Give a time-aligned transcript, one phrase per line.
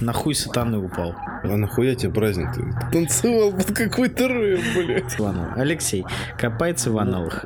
[0.00, 1.14] Нахуй сатаны упал.
[1.42, 2.48] А нахуя тебе праздник?
[2.54, 2.62] Ты
[2.92, 5.16] танцевал под какой-то рэп, блядь.
[5.56, 6.04] Алексей,
[6.38, 7.44] копается в аналах.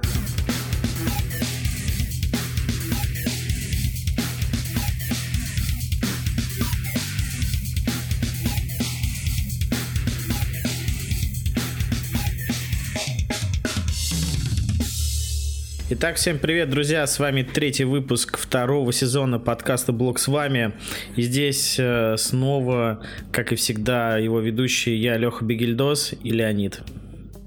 [16.04, 17.06] Итак, всем привет, друзья!
[17.06, 20.74] С вами третий выпуск второго сезона подкаста «Блог с вами».
[21.16, 26.82] И здесь э, снова, как и всегда, его ведущий я, Леха Бегельдос и Леонид.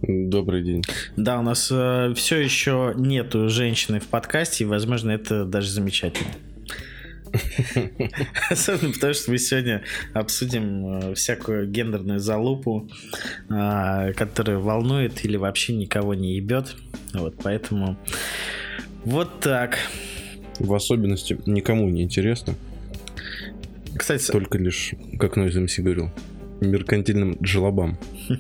[0.02, 0.82] Добрый день.
[1.16, 6.32] Да, у нас э, все еще нету женщины в подкасте, и, возможно, это даже замечательно.
[8.49, 12.90] Особенно потому, что мы сегодня обсудим э, всякую гендерную залупу,
[13.50, 16.76] э, которая волнует или вообще никого не ебет.
[17.13, 17.98] Вот, поэтому
[19.05, 19.77] вот так.
[20.59, 22.55] В особенности никому не интересно.
[23.95, 26.12] Кстати, Только лишь, как Нойз МС говорил,
[26.62, 27.98] меркантильным джелобам.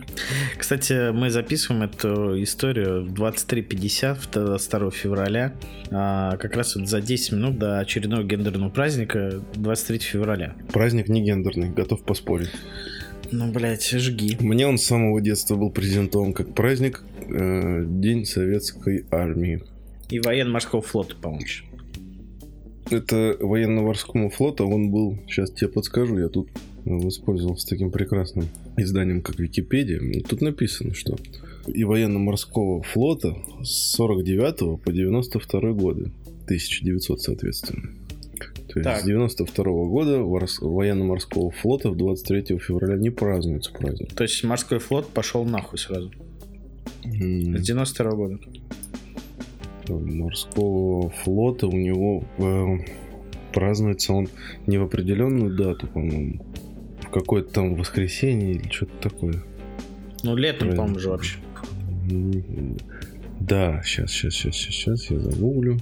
[0.57, 5.53] Кстати, мы записываем эту историю в 23.50 2 февраля,
[5.91, 10.55] а, как раз вот за 10 минут до очередного гендерного праздника 23 февраля.
[10.71, 12.51] Праздник не гендерный, готов поспорить.
[13.31, 14.37] Ну, блядь, жги.
[14.39, 19.63] Мне он с самого детства был презентован как праздник э, День Советской Армии.
[20.09, 21.45] И военно-морского флота, по-моему.
[22.89, 26.49] Это военно-морскому флоту он был, сейчас тебе подскажу, я тут
[26.87, 29.99] воспользовался таким прекрасным изданием, как Википедия.
[30.27, 31.15] Тут написано, что
[31.67, 36.11] и военно-морского флота с 49 по 92 годы,
[36.45, 37.89] 1900, соответственно.
[38.69, 39.01] То есть Так.
[39.01, 44.13] с 92 года военно-морского флота в 23 февраля не празднуется праздник.
[44.13, 46.11] То есть морской флот пошел нахуй сразу.
[47.03, 48.39] М, С 92 года.
[49.89, 52.77] Морского флота у него э,
[53.53, 54.27] празднуется он
[54.67, 56.45] не в определенную дату, по-моему,
[57.07, 59.43] в какое-то там воскресенье или что-то такое.
[60.23, 60.75] Ну, летом, Правильно.
[60.77, 61.37] по-моему, же вообще.
[63.39, 65.77] Да, сейчас, сейчас, сейчас, сейчас, сейчас я загуглю,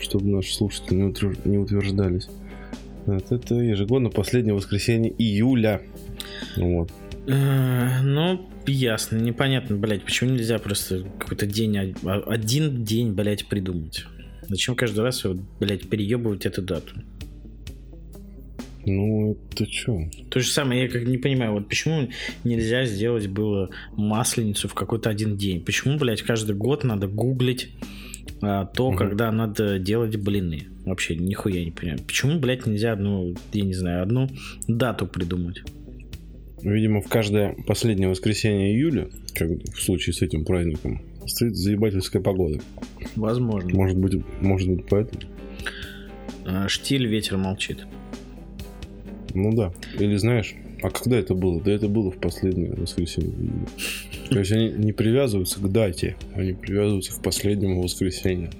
[0.00, 2.28] чтобы наши слушатели не, утвер- не утверждались.
[3.06, 5.80] Вот это ежегодно последнее воскресенье июля.
[6.56, 6.92] Вот.
[7.26, 14.04] Э, Ну, ясно, непонятно, блядь, почему нельзя просто какой-то день, а- один день, блядь, придумать?
[14.48, 15.24] Зачем каждый раз,
[15.58, 16.94] блядь, переебывать эту дату?
[18.86, 20.00] Ну, это что?
[20.30, 22.08] То же самое, я как не понимаю, вот почему
[22.44, 25.62] нельзя сделать было масленицу в какой-то один день?
[25.64, 27.70] Почему, блядь, каждый год надо гуглить
[28.40, 28.98] а, то, Мгм.
[28.98, 30.68] когда надо делать блины?
[30.86, 32.00] Вообще, нихуя не понимаю.
[32.06, 34.28] Почему, блядь, нельзя одну, я не знаю, одну
[34.68, 35.62] дату придумать?
[36.62, 42.60] Видимо, в каждое последнее воскресенье июля, как в случае с этим праздником, стоит заебательская погода.
[43.16, 43.70] Возможно.
[43.74, 45.20] Может быть, может быть поэтому?
[46.46, 47.86] А, Штиль, ветер молчит.
[49.34, 49.72] Ну да.
[49.98, 51.60] Или знаешь, а когда это было?
[51.60, 53.32] Да это было в последнее воскресенье.
[54.30, 58.50] То есть они не привязываются к дате, они привязываются к последнему воскресенью.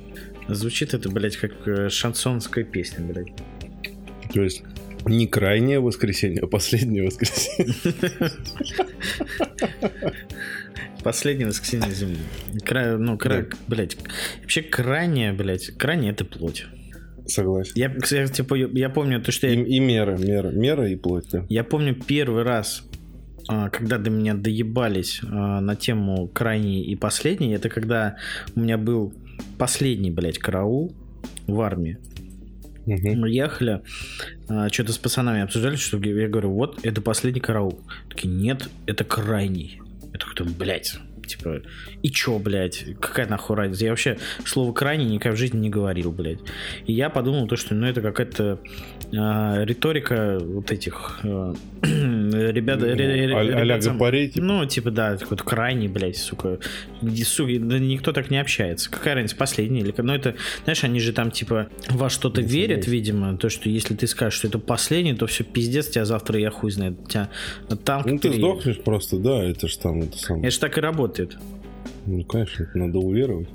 [0.49, 3.33] Звучит это, блядь, как э, шансонская песня, блядь.
[4.33, 4.63] То есть
[5.05, 7.75] не крайнее воскресенье, а последнее воскресенье.
[11.03, 12.19] Последнее воскресенье земли.
[12.65, 12.97] Кра...
[12.99, 13.43] Ну, кра...
[13.43, 13.57] Да.
[13.69, 13.97] блядь.
[14.43, 16.67] Вообще крайнее, блядь, крайнее это плоть.
[17.29, 17.73] Согласен.
[17.75, 21.27] Я, кстати, типа, я помню то, что И, я, и мера, мера, мера и плоть,
[21.31, 21.45] да.
[21.51, 22.85] я помню первый раз,
[23.49, 28.17] а, когда до меня доебались а, на тему крайней и последней, это когда
[28.57, 29.13] у меня был
[29.59, 30.95] последний, блядь, караул
[31.47, 31.99] в армии.
[32.87, 33.21] Мгм.
[33.21, 33.83] Мы ехали,
[34.73, 37.81] что-то с пацанами обсуждали, что я говорю, вот, это последний караул.
[38.09, 39.83] Такие, нет, это крайний.
[40.15, 41.63] Я такой, думаю, блядь, типа,
[42.03, 43.85] и чё, блядь, какая нахуй разница?
[43.85, 46.41] Я вообще слово крайний никогда в жизни не говорил, блядь.
[46.87, 48.59] И я подумал то, что, ну, это какая-то
[49.17, 52.83] а, риторика вот этих а, ребят...
[52.83, 54.47] ре- ре- Ну, а- сам- гопарей, типа?
[54.47, 56.59] Ну, типа, да, какой-то крайний, блядь, сука.
[57.25, 58.91] Сука, да никто так не общается.
[58.91, 59.95] Какая разница, последний или...
[59.97, 60.35] Ну, это,
[60.65, 62.93] знаешь, они же там, типа, во что-то верят, согласен.
[62.93, 66.51] видимо, то, что если ты скажешь, что это последний, то все пиздец, тебя завтра я
[66.51, 67.09] хуй знает.
[67.09, 67.29] Тебя
[67.85, 70.45] танк Ну ты сдохнешь просто, да, это ж там, это самое.
[70.45, 71.18] Это же так и работает.
[72.07, 73.49] Ну, конечно, это надо уверовать.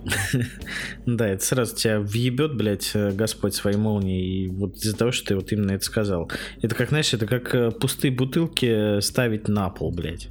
[1.06, 4.45] Да, это сразу тебя въебет, блядь, э, Господь своей молнией.
[4.45, 6.30] И вот из-за того, что ты вот именно это сказал.
[6.62, 10.30] Это как, знаешь, это как э, пустые бутылки ставить на пол, блядь.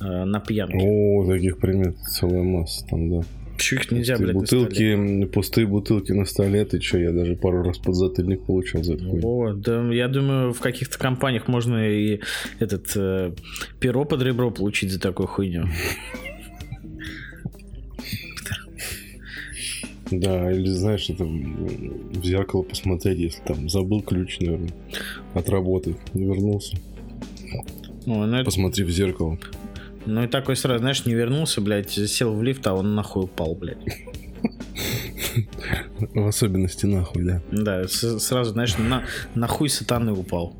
[0.00, 0.78] э, На пьянке.
[0.80, 3.26] О, таких примет целая масса там, да.
[3.56, 7.64] Почему их нельзя, Пустые блядь, бутылки, пустые бутылки на столе, ты что, я даже пару
[7.64, 9.04] раз подзатыльник получал за это.
[9.04, 12.20] О, да, я думаю, в каких-то компаниях можно и
[12.60, 13.32] этот э,
[13.80, 15.64] перо под ребро получить за такую хуйню.
[20.10, 24.72] Да, или знаешь, это в зеркало посмотреть, если там забыл ключ, наверное,
[25.34, 26.76] от работы, не вернулся.
[28.06, 29.38] Ну, ну, это- Посмотри в зеркало.
[30.06, 33.54] ну и такой сразу, знаешь, не вернулся, блядь, сел в лифт, а он нахуй упал,
[33.54, 33.78] блядь.
[36.14, 37.42] В особенности нахуй, да.
[37.52, 40.54] Да, сразу, знаешь, на, на хуй сатаны упал.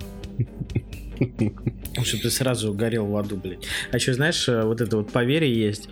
[2.02, 3.66] Чтобы ты сразу горел в аду, блядь.
[3.90, 5.88] А еще, знаешь, э, вот это вот поверье есть.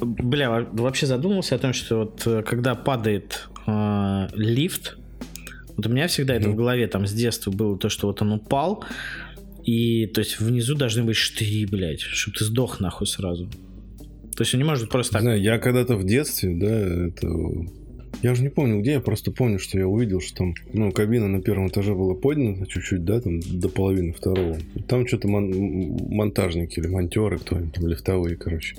[0.00, 4.98] Бля, во- вообще задумался о том, что вот э, когда падает э, лифт,
[5.76, 8.32] вот у меня всегда это в голове там с детства было то, что вот он
[8.32, 8.84] упал,
[9.64, 13.48] и то есть внизу должны быть штыри, блядь, чтобы ты сдох нахуй сразу.
[14.36, 15.22] То есть он не может просто Не так...
[15.22, 17.28] знаю, я когда-то в детстве, да, это...
[18.20, 21.28] Я уже не помню где, я просто помню, что я увидел, что там, ну, кабина
[21.28, 24.58] на первом этаже была поднята чуть-чуть, да, там до половины второго.
[24.88, 28.76] Там что-то мон- монтажники или монтеры, кто-нибудь там лифтовые, короче,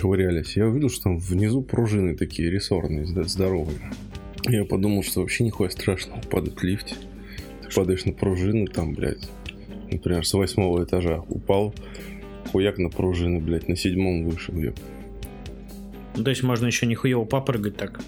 [0.00, 0.56] ковырялись.
[0.56, 3.78] Я увидел, что там внизу пружины такие рессорные, здоровые.
[4.48, 6.96] Я подумал, что вообще нихуя страшного падать в лифте.
[7.62, 9.30] Ты падаешь на пружины, там, блядь,
[9.92, 11.72] например, с восьмого этажа упал,
[12.50, 14.74] хуяк на пружины, блядь, на седьмом вышел, ёп.
[16.16, 18.00] Ну, то есть можно еще нихуево попрыгать так.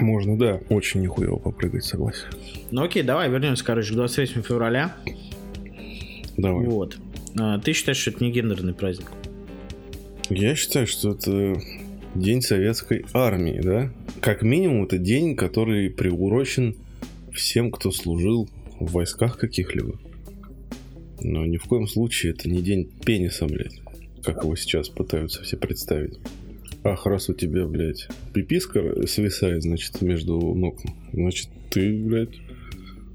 [0.00, 0.60] Можно, да.
[0.68, 2.26] Очень нихуево попрыгать, согласен.
[2.70, 4.96] Ну окей, давай вернемся, короче, к 23 февраля.
[6.36, 6.66] Давай.
[6.66, 6.96] Вот.
[7.38, 9.10] А, Ты считаешь, что это не гендерный праздник?
[10.30, 11.60] Я считаю, что это
[12.14, 13.90] День Советской Армии, да?
[14.20, 16.76] Как минимум, это день, который приурочен
[17.32, 18.48] всем, кто служил
[18.78, 19.98] в войсках каких-либо.
[21.20, 23.80] Но ни в коем случае это не день пениса, блядь.
[24.24, 26.18] Как его сейчас пытаются все представить.
[26.84, 30.80] Ах, раз у тебя, блядь, пиписка свисает, значит, между ног,
[31.12, 32.36] значит, ты, блядь,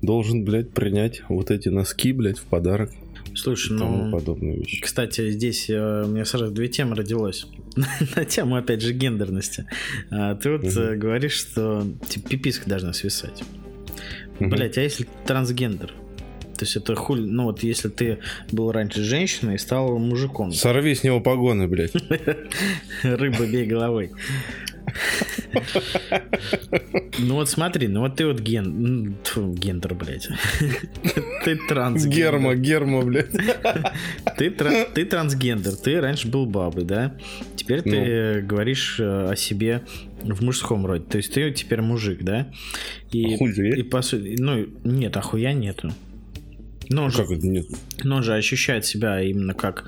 [0.01, 2.91] должен, блядь, принять вот эти носки, блядь, в подарок
[3.37, 4.11] Слушай, и тому ну...
[4.11, 4.81] подобные вещи.
[4.81, 7.45] Кстати, здесь э, у меня сразу две темы родилось.
[8.15, 9.67] На тему, опять же, гендерности.
[10.09, 13.43] А, Ты вот э, говоришь, что типа пиписка должна свисать.
[14.39, 14.49] Мгм.
[14.49, 15.93] Блять, а если трансгендер?
[16.57, 17.21] То есть это хуль...
[17.21, 18.19] Ну вот если ты
[18.51, 20.51] был раньше женщиной и стал мужиком.
[20.51, 21.93] Сорви с него погоны, блядь.
[23.03, 24.11] Рыба бей головой.
[27.19, 29.15] Ну вот смотри, ну вот ты вот ген...
[29.23, 30.27] тьфу, гендер, блядь.
[31.45, 32.17] Ты трансгендер.
[32.17, 33.31] Герма, герма, блядь.
[34.37, 37.15] Ты, тра- ты трансгендер, ты раньше был бабой, да?
[37.55, 38.47] Теперь ты Ну.
[38.47, 39.81] говоришь э, о себе
[40.21, 41.03] в мужском роде.
[41.05, 42.47] То есть ты теперь мужик, да?
[43.11, 43.77] И, А же есть?
[43.79, 45.91] и по сути, ну, нет, ахуя нету.
[46.89, 47.65] Но он, же, Как это нет?
[48.03, 49.85] но он же ощущает себя именно как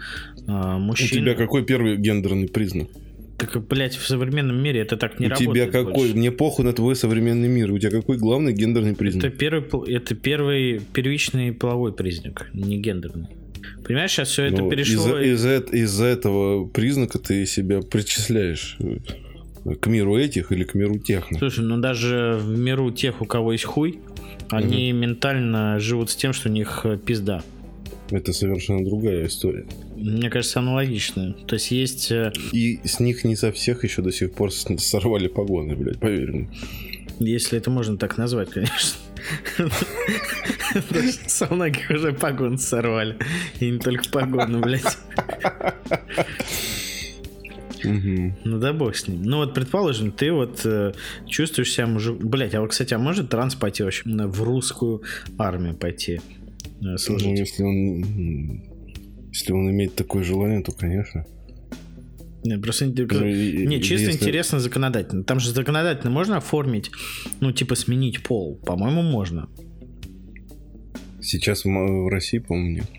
[0.48, 1.10] э, У мужчина.
[1.22, 2.90] тебя какой первый гендерный признак?
[3.38, 5.94] Так, блядь, в современном мире это так не у тебя работает какой?
[5.94, 6.16] больше.
[6.18, 7.72] Мне похуй на твой современный мир.
[7.72, 9.38] У тебя какой главный гендерный Это признак?
[9.38, 13.28] первый, пол- это первый первичный половой признак, не гендерный.
[13.86, 15.20] Понимаешь, сейчас все это Ну, перешло...
[15.20, 20.98] Из-за эт- из-за этого признака ты себя причисляешь э, к миру этих или к миру
[21.00, 21.28] тех.
[21.38, 24.00] Слушай, ну даже в миру тех, у кого есть хуй,
[24.52, 27.44] они ментально живут с тем, что у них э, пизда.
[28.12, 29.66] Это совершенно другая история.
[29.96, 31.34] Мне кажется, аналогично.
[31.48, 32.12] То есть есть...
[32.12, 36.32] э, И с них не со всех еще до сих пор сорвали погоны, блядь, поверь
[36.32, 36.50] мне.
[37.20, 38.98] Если это можно так назвать, конечно.
[41.28, 43.18] Со многих уже погон сорвали.
[43.60, 44.98] И не только погоны, блядь.
[47.84, 48.36] Мгм.
[48.46, 49.24] Ну да бог с ним.
[49.24, 50.94] Ну вот, предположим, ты вот э,
[51.28, 52.18] чувствуешь себя мужик...
[52.24, 55.04] Блять, а вот, кстати, а может транс пойти вообще в русскую
[55.38, 56.14] армию пойти?
[56.16, 56.20] э,
[56.82, 57.40] Ну, служить?
[57.40, 58.64] если он...
[59.32, 61.24] Если он имеет такое желание, то, конечно.
[62.44, 63.26] Не, просто не, Ну,
[63.70, 65.24] не, чисто если- интересно законодательно.
[65.24, 66.90] Там же законодательно можно оформить,
[67.42, 68.56] ну, типа, сменить пол.
[68.66, 69.48] По-моему, можно.
[71.22, 72.90] Сейчас в России, по-моему, нет.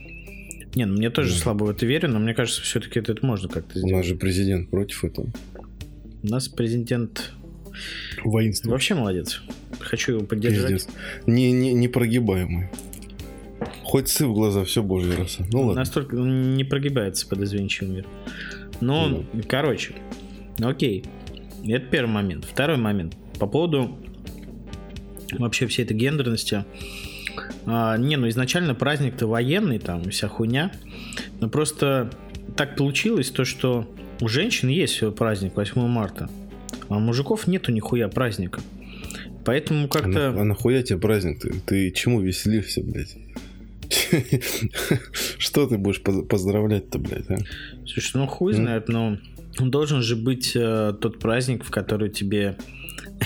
[0.74, 1.38] Не, ну мне тоже Да.
[1.40, 3.92] слабо в это верю, но мне кажется, все-таки это, это можно как-то У сделать.
[3.96, 5.28] нас же президент против этого.
[6.22, 7.32] У нас президент
[8.24, 8.70] Воинство.
[8.70, 9.42] вообще молодец.
[9.80, 10.70] Хочу его поддержать.
[10.70, 10.88] Пиздец.
[11.26, 12.68] Не, не, непрогибаемый.
[13.82, 15.44] Хоть сы в глаза, все божья роса.
[15.52, 15.80] Ну ладно.
[15.80, 18.06] Настолько не прогибается под извинчивым мир.
[18.80, 19.94] Ну, короче,
[20.60, 21.04] окей.
[21.66, 22.44] Это первый момент.
[22.44, 23.16] Второй момент.
[23.38, 23.98] По поводу
[25.32, 26.64] вообще всей этой гендерности.
[27.66, 30.72] А, не, ну изначально праздник-то военный, там вся хуйня.
[31.40, 32.10] Но просто
[32.56, 33.86] так получилось то, что
[34.20, 36.28] у женщин есть свой праздник 8 марта,
[36.88, 38.60] а у мужиков нету нихуя праздника.
[39.44, 40.30] Поэтому А, как-то...
[40.32, 41.40] на- а нахуя тебе праздник?
[41.40, 43.16] Ты, ты чему веселишься, блядь?
[45.38, 47.36] Что ты будешь поз- поздравлять-то, блядь, а?
[47.86, 49.18] Слушай, ну хуй знает, но
[49.58, 52.56] должен же быть э, тот праздник, в который тебе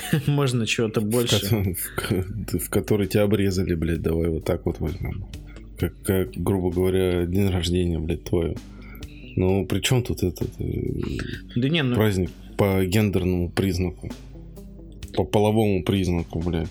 [0.26, 1.74] можно чего-то больше.
[1.74, 5.26] в ко- в который тебя обрезали, блядь, давай вот так вот возьмем.
[5.78, 8.54] Как, как, грубо говоря, день рождения, блядь, твое.
[9.36, 10.64] Ну, при чем тут этот э,
[11.56, 14.10] Да не, ну праздник по гендерному признаку?
[15.14, 16.68] По половому признаку, блядь.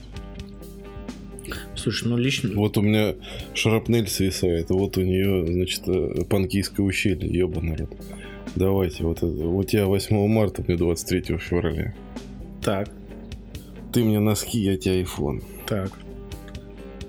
[1.76, 2.52] Слушай, ну лично...
[2.56, 3.16] Вот у меня
[3.54, 7.90] шрапнель свисает, вот у нее, значит, э, панкийское ущелье, ебаный рот.
[8.56, 11.94] Давайте, вот это, у тебя 8 марта, мне 23 февраля.
[12.62, 12.90] Так,
[13.94, 15.42] Ты мне носки, я тебе айфон.
[15.68, 15.92] так.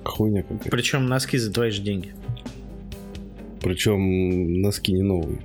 [0.05, 0.71] Хуйня какая.
[0.71, 2.15] Причем носки за твои же деньги.
[3.63, 5.39] Причем носки не новые.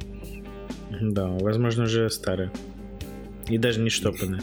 [1.00, 2.52] Да, возможно, уже старые.
[3.48, 4.42] И даже не штопанные.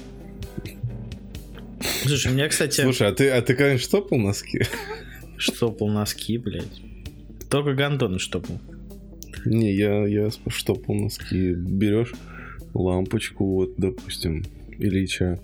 [2.02, 4.62] Слушай, у меня, кстати, Слушай, а ты, а ты конечно, штопал носки?
[5.36, 6.80] штопал носки, блядь.
[7.50, 8.58] Только гандоны штопал.
[9.44, 11.52] Не, я, я штопал носки.
[11.52, 12.14] Берешь
[12.72, 14.44] лампочку, вот, допустим,
[14.78, 15.38] Ильича,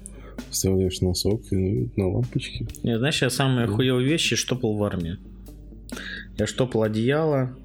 [0.51, 2.67] вставляешь носок и ну, на лампочке.
[2.83, 5.19] Не, знаешь, я самые хуевые вещи штопал в армии.
[6.39, 7.57] Я штопал одеяло.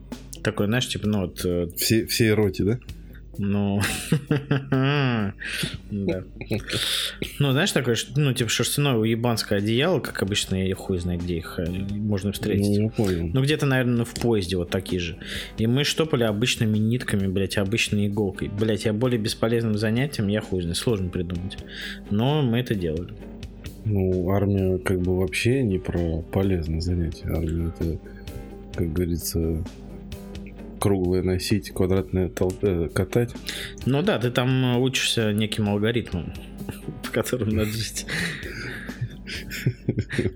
[0.43, 2.79] Такой, знаешь, типа, ну вот, э, Все, всей роте, да?
[3.38, 3.82] Ну...
[5.91, 6.24] Да.
[7.39, 11.56] Ну, знаешь, такое, ну, типа, шерстяное уебанское одеяло, как обычно, я хуй знаю, где их
[11.60, 12.77] э, можно Ну, встретить.
[12.77, 13.29] я понял.
[13.34, 15.17] Ну, где-то, наверное, в поезде вот такие же.
[15.58, 18.50] И мы штопали обычными нитками, блядь, обычной иголкой.
[18.50, 21.58] Блядь, я более бесполезным занятием, я хуй знаю, сложно придумать.
[22.10, 23.13] Но мы это делали.
[23.86, 27.27] Ну, армия как бы вообще не про полезное занятие.
[27.29, 27.98] Армия это,
[28.75, 29.63] как говорится,
[30.79, 33.34] круглое носить, квадратное тол- э, катать.
[33.86, 36.34] Ну да, ты там э, учишься неким алгоритмом,
[37.03, 38.05] по которым надо жить.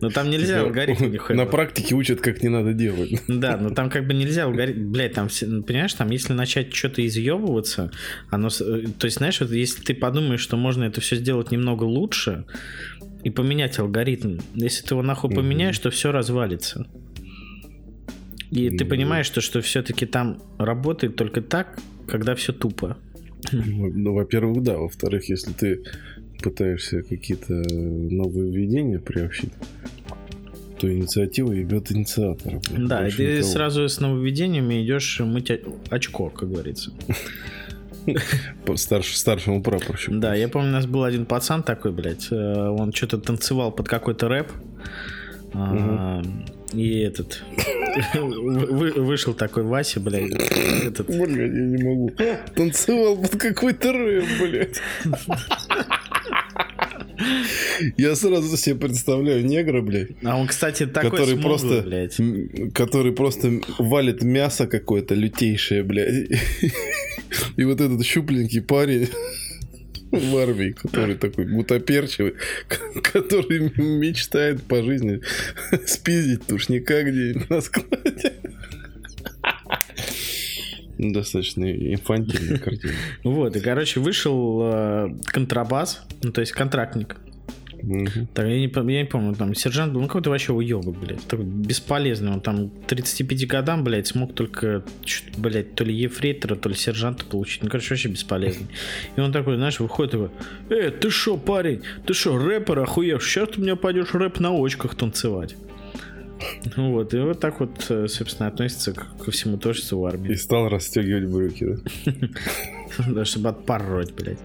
[0.02, 1.38] Но там нельзя алгоритм нихуя.
[1.38, 3.22] На практике учат, как не надо делать.
[3.28, 4.92] Да, но там как бы нельзя алгоритм...
[4.92, 7.92] Блядь, там, ну, понимаешь, там если начать что-то изъебываться,
[8.30, 8.48] оно...
[8.50, 12.46] э, То есть, знаешь, вот если ты подумаешь, что можно это все сделать немного лучше
[13.24, 16.86] и поменять алгоритм, если ты его нахуй поменяешь, то все развалится.
[18.52, 18.90] И ты Ну.
[18.90, 22.98] понимаешь, что, что все-таки там работает только так, когда все тупо.
[23.52, 24.78] Ну, во-первых, да.
[24.78, 25.84] Во-вторых, если ты
[26.44, 29.52] пытаешься какие-то новые введения приобщить,
[30.80, 32.60] то инициатива идет инициатора.
[32.78, 33.44] Да, и ты никого.
[33.44, 35.52] сразу с нововведениями идешь мыть
[35.90, 36.92] очко, как говорится.
[38.66, 40.16] По старш- старшему прапорщику.
[40.16, 42.36] Да, я помню, у нас был один пацан такой, блядь, э,
[42.70, 44.48] он что-то танцевал под какой-то рэп.
[45.54, 46.22] а,
[46.74, 47.44] И этот
[48.14, 50.32] вы- вышел такой Вася, блядь,
[50.86, 52.12] этот, Блядь, я не могу.
[52.56, 54.82] Танцевал под какой-то рэп, блядь.
[57.98, 62.74] Я сразу себе представляю негра, блядь, а он, кстати, такой который смуглый, просто, блядь.
[62.74, 66.30] который просто валит мясо какое-то лютейшее, блядь.
[67.58, 69.10] И вот этот щупленький парень
[70.12, 72.36] в армии, который такой гутоперчивый,
[73.04, 75.22] который мечтает по жизни
[75.86, 78.34] спиздить тушника где-нибудь на складе.
[80.98, 82.94] Достаточно инфантильная картина.
[83.24, 87.16] Вот, и, короче, вышел э, контрабас, ну, то есть контрактник.
[87.84, 88.28] Мгм.
[88.34, 91.26] Так, я не, я не помню, там сержант был, ну какой-то вообще уебок, блядь.
[91.28, 92.32] Такой бесполезный.
[92.32, 94.84] Он там к 35 годам, блядь, смог только,
[95.38, 97.64] блядь, то ли ефрейтора, то ли сержанта получить.
[97.64, 98.68] Ну, короче, вообще бесполезный.
[99.16, 100.30] И он такой, знаешь, выходит такой,
[100.70, 104.52] э, ты шо, парень, ты шо, рэпер охуев, сейчас ты у меня пойдешь рэп на
[104.52, 105.56] очках танцевать.
[106.76, 110.34] Ну Вот, и вот так вот, э, собственно, относится ко всему творчеству в И армии.
[110.34, 111.66] стал расстегивать брюки,
[112.06, 112.14] да?
[113.08, 114.40] Да, чтобы отпороть, блядь.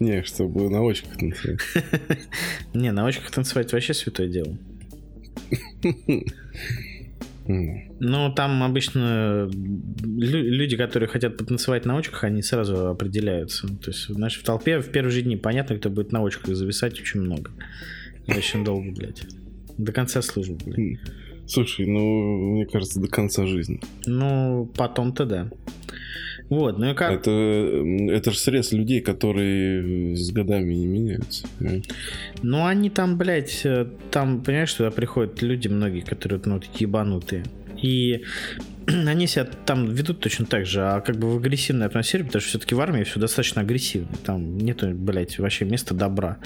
[0.00, 1.60] Не, чтобы на очках танцевать.
[2.74, 4.56] Не, на очках танцевать вообще святое дело.
[7.44, 13.66] Ну, там обычно лю- люди, которые хотят потанцевать на очках, они сразу определяются.
[13.66, 17.00] То есть, знаешь, в толпе в первые же дни понятно, кто будет на очках зависать
[17.00, 17.50] очень много.
[18.26, 19.24] И Очень долго, блядь.
[19.76, 21.00] До конца службы, блядь.
[21.48, 23.80] Слушай, ну, мне кажется, до конца жизни.
[24.06, 25.50] Ну, потом-то да.
[26.48, 27.12] Вот, ну и как...
[27.12, 27.30] Это,
[28.10, 31.46] это же срез людей, которые с годами не меняются.
[32.42, 37.44] Ну, они там, блядь, э, там, понимаешь, туда приходят люди многие, которые, ну, такие ебанутые.
[37.80, 38.22] И
[38.86, 42.50] они себя там ведут точно так же, а как бы в агрессивной атмосфере, потому что
[42.50, 44.08] все-таки в армии все достаточно агрессивно.
[44.24, 46.36] Там нету, блядь, вообще места добра.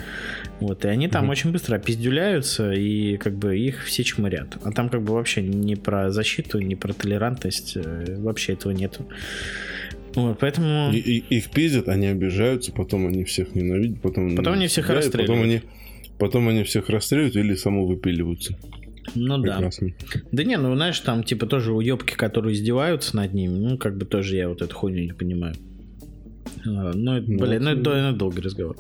[0.60, 1.30] Вот, и они там Мгм.
[1.30, 4.56] очень быстро опиздюляются, и как бы их все чмырят.
[4.62, 9.06] А там как бы вообще не про защиту, не про толерантность, э, вообще этого нету.
[10.16, 10.90] Вот, поэтому...
[10.92, 14.34] И- и- их пиздят, они обижаются, потом они всех ненавидят, потом...
[14.34, 15.64] Потом они всех стреляют, Потом расстреливают.
[15.64, 18.56] они, потом они всех расстреливают или само выпиливаются.
[19.14, 19.52] Ну да.
[19.54, 19.92] Прекрасно.
[20.32, 24.04] Да не, ну знаешь, там типа тоже уебки, которые издеваются над ними, ну как бы
[24.04, 25.54] тоже я вот эту хуйню не понимаю.
[26.66, 28.76] А, Ну, это, блин, ну это, это- дол- долгий разговор.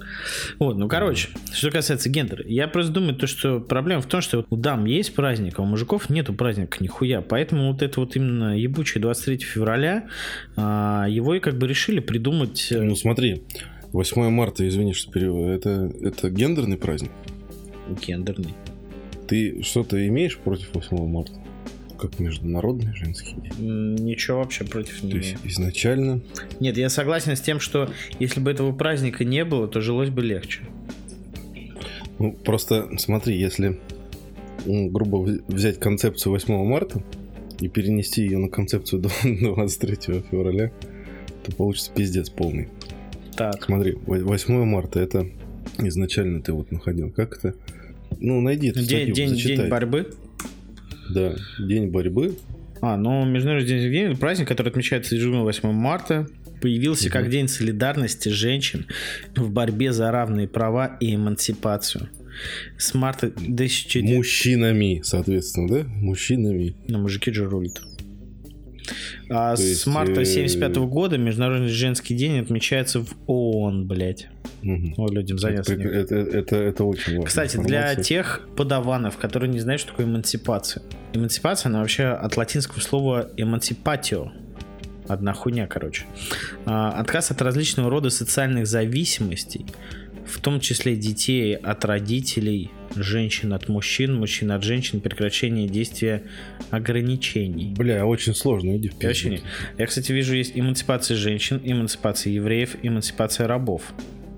[0.58, 4.44] Вот, ну короче, что касается гендера, я просто думаю, то, что проблема в том, что
[4.50, 7.20] у дам есть праздник, а у мужиков нету праздника нихуя.
[7.20, 10.08] Поэтому вот это вот именно ебучий 23 февраля,
[10.56, 12.68] а, его и как бы решили придумать.
[12.72, 13.42] э, Ну смотри,
[13.92, 17.10] 8 марта, извини, что перевод, это, это гендерный праздник.
[18.06, 18.54] гендерный.
[19.28, 21.32] Ты что-то имеешь против 8 марта?
[21.98, 23.94] Как международный женский день?
[24.04, 26.20] Ничего вообще против не То есть изначально
[26.60, 30.22] Нет, я согласен с тем, что если бы этого праздника не было, то жилось бы
[30.22, 30.60] легче.
[32.18, 33.78] Ну, просто смотри, если,
[34.64, 37.02] ну, грубо вз- взять концепцию 8 марта
[37.60, 40.70] и перенести ее на концепцию до 23 февраля,
[41.44, 42.68] то получится пиздец полный.
[43.36, 43.64] Так.
[43.64, 45.26] Смотри, во- 8 марта это
[45.78, 47.10] изначально ты вот находил.
[47.10, 47.54] Как это?
[48.18, 49.56] Ну, найди эту День, статью, день, зачитай.
[49.56, 50.14] день борьбы.
[51.10, 52.36] Да, день борьбы.
[52.80, 56.26] А, ну, Международный день это праздник, который отмечается ежегодно 8 марта.
[56.60, 58.86] Появился как День солидарности женщин
[59.34, 62.08] в борьбе за равные права и эмансипацию.
[62.78, 64.02] С марта 1900...
[64.02, 65.84] Мужчинами, соответственно, да?
[65.86, 66.74] Мужчинами.
[66.88, 67.80] Ну, мужики же рулят.
[69.28, 74.28] А То с есть, марта э, 75 года Международный женский день отмечается в ООН, блядь.
[74.62, 74.94] Мгм.
[74.96, 75.74] О, людям заняться.
[75.74, 77.26] это, это, это, это очень важно.
[77.26, 80.82] Кстати, для тех подаванов, которые не знают, что такое эмансипация.
[81.12, 84.32] Эмансипация, она вообще от латинского слова эмансипатио.
[85.08, 86.04] Одна хуйня, короче.
[86.64, 89.64] А, Отказ от различного рода социальных зависимостей,
[90.26, 96.22] в том числе детей от родителей, женщин от мужчин, мужчин от женщин, прекращение действия
[96.70, 97.74] ограничений.
[97.76, 99.40] Бля, очень сложно, иди в не-
[99.78, 103.92] Я, кстати, вижу, есть эмансипация женщин, эмансипация евреев, эмансипация рабов.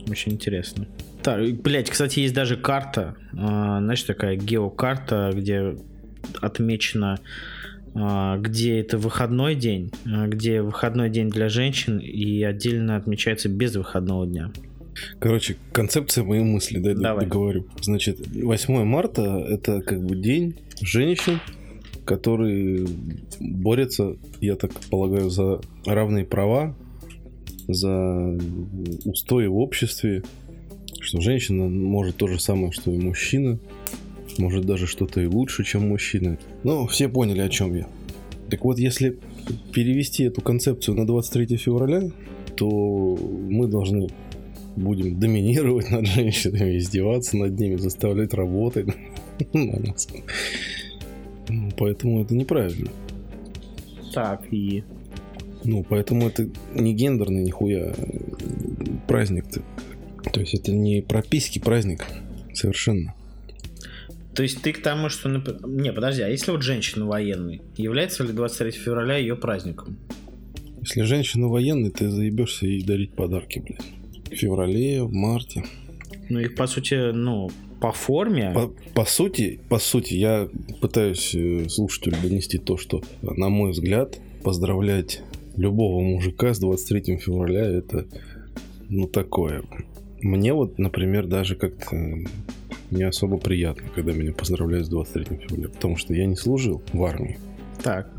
[0.09, 0.87] Очень интересно.
[1.23, 5.77] Так, блять, кстати, есть даже карта, а, знаешь, такая геокарта, где
[6.41, 7.19] отмечено,
[7.95, 13.75] а, где это выходной день, а, где выходной день для женщин и отдельно отмечается без
[13.77, 14.51] выходного дня.
[15.19, 17.25] Короче, концепция моей мысли, да, Давай.
[17.25, 17.67] договорю.
[17.81, 21.41] Значит, 8 марта это как бы день женщин,
[22.05, 22.87] которые
[23.41, 26.75] борются, я так полагаю, за равные права,
[27.67, 28.39] за
[29.05, 30.23] устои в обществе,
[31.01, 33.59] что женщина может то же самое, что и мужчина,
[34.39, 36.39] может даже что-то и лучше, чем мужчина.
[36.65, 37.87] Ну, все поняли, о чем я.
[38.51, 39.19] Так вот, если
[39.73, 42.11] перевести эту концепцию на 23 февраля,
[42.57, 44.09] то мы должны
[44.79, 48.87] будем доминировать над женщинами, издеваться над ними, заставлять работать
[49.53, 50.09] на нас.
[51.49, 52.91] Ну, Поэтому это неправильно.
[54.13, 54.85] Так, и...
[55.65, 57.95] Ну, поэтому это не гендерный нихуя
[59.07, 59.63] праздник-то.
[60.33, 62.05] То есть это не прописки праздник.
[62.55, 63.15] Совершенно.
[64.35, 65.29] То есть ты к тому, что...
[65.29, 69.99] Не, подожди, а если вот женщина военный, является ли 23 февраля ее праздником?
[70.81, 73.98] Если женщина военный, ты заебешься ей дарить подарки, блядь.
[74.31, 75.65] В феврале, в марте.
[76.29, 78.53] Ну, их, по сути, ну, по форме...
[78.55, 80.49] По, по сути, по сути, я
[80.81, 85.23] пытаюсь э, слушателю донести то, что, на мой взгляд, поздравлять
[85.57, 88.07] любого мужика с 23 февраля это
[88.89, 89.63] ну такое.
[90.21, 91.97] Мне вот, например, даже как-то
[92.91, 97.05] не особо приятно, когда меня поздравляют с 23 февраля, потому что я не служил в
[97.05, 97.39] армии.
[97.83, 98.11] Так,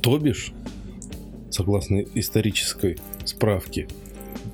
[0.00, 0.52] То бишь,
[1.50, 3.88] согласно исторической справке,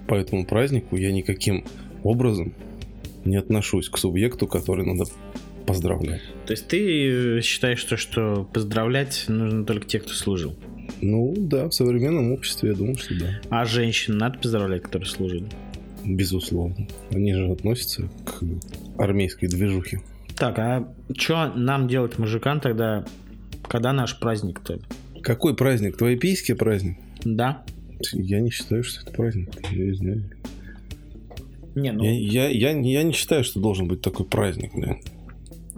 [0.09, 1.64] по этому празднику я никаким
[2.03, 2.53] образом
[3.25, 5.11] не отношусь к субъекту, который надо
[5.66, 6.23] поздравлять.
[6.47, 10.55] то есть ты считаешь, что, что поздравлять нужно только тех, кто служил?
[11.03, 13.40] Ну да, в современном обществе я думаю, что да.
[13.51, 15.47] А женщин надо поздравлять, которые служили?
[16.05, 16.87] Безусловно.
[17.11, 18.45] Они же относятся к
[18.97, 20.01] армейской движухе.
[20.37, 20.88] Так, а
[21.19, 23.05] что нам делать, мужикам, тогда,
[23.66, 24.79] когда наш праздник-то?
[25.23, 25.97] Какой праздник?
[25.97, 26.97] Твоепийский праздник?
[27.25, 27.64] Да?
[28.12, 29.50] Я не считаю, что это праздник.
[29.72, 30.22] Я не знаю.
[31.74, 34.98] Не, ну, Я, я, я, я не считаю, что должен быть такой праздник, бля.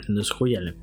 [0.06, 0.74] да схуяли.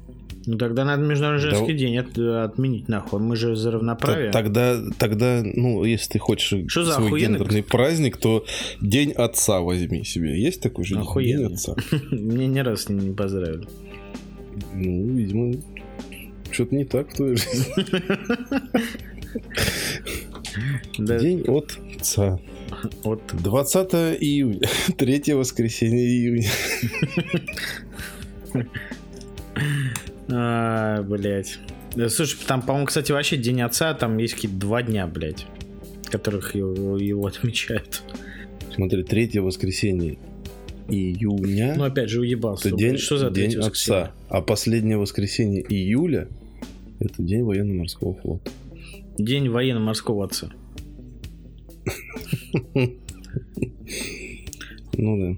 [0.48, 1.56] Ну тогда надо Международный Да.
[1.56, 3.20] женский день от- отменить нахуй.
[3.20, 4.28] Мы же за равноправие.
[4.28, 8.46] Т- Тогда, тогда, ну, если ты хочешь Что за свой охуенный- гендерный праздник, то
[8.82, 10.40] День Отца возьми себе.
[10.40, 11.04] Есть такой же день?
[11.04, 11.44] Охуенный.
[11.46, 11.76] День Отца?
[12.12, 13.66] Мне ни разу не поздравили.
[14.74, 15.54] Ну, видимо,
[16.52, 17.74] что-то не так в твоей жизни.
[20.98, 22.40] Да, День от Отца.
[23.04, 24.68] вот 20 июня.
[24.98, 26.50] Третье воскресенье июня.
[30.28, 31.60] А, блять.
[32.10, 35.46] Слушай, там, по-моему, кстати, вообще День Отца, там есть какие-то два дня, блядь,
[36.06, 38.02] которых его, его отмечают.
[38.74, 40.18] Смотри, третье воскресенье
[40.90, 41.76] июня.
[41.78, 42.70] Ну, опять же, уебался.
[42.70, 44.12] это день, Что за день отца.
[44.30, 46.28] А последнее воскресенье июля
[47.00, 48.52] это день военно-морского флота.
[49.18, 50.50] День военно-морского отца.
[54.98, 55.18] Ну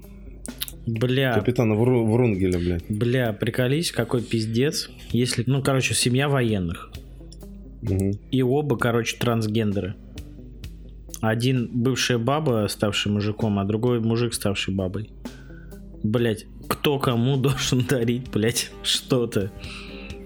[0.86, 2.84] Бля, Капитана Вру- Врунгеля, блядь.
[2.88, 4.88] бля, приколись, какой пиздец.
[5.10, 6.90] Если, ну, короче, семья военных.
[7.82, 8.12] Мгм.
[8.30, 9.94] И оба, короче, трансгендеры.
[11.20, 15.10] Один бывшая баба, ставший мужиком, а другой мужик, ставший бабой.
[16.02, 19.50] блядь, кто кому должен дарить, блядь, что-то,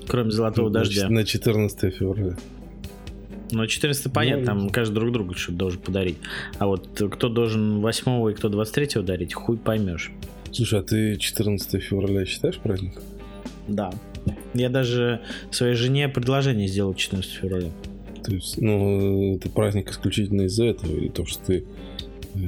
[0.06, 1.08] кроме золотого На дождя.
[1.08, 2.36] На 14 февраля.
[3.52, 6.16] Ну, 14 понятно, там каждый друг другу что-то должен подарить.
[6.58, 10.10] А вот кто должен 8 и кто 23 дарить, хуй поймешь.
[10.50, 13.00] Слушай, а ты 14 февраля считаешь праздник?
[13.68, 13.92] Да.
[14.54, 17.70] Я даже своей жене предложение сделал 14 февраля.
[18.24, 21.64] То есть, ну, это праздник исключительно из-за этого, или то, что ты
[22.34, 22.38] э,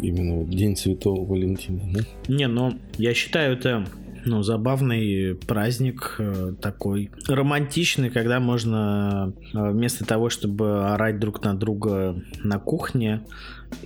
[0.00, 2.00] именно вот День Святого Валентина, да?
[2.28, 3.86] Не, ну, я считаю это
[4.24, 11.54] ну, забавный праздник э, такой романтичный, когда можно э, вместо того, чтобы орать друг на
[11.54, 13.24] друга на кухне,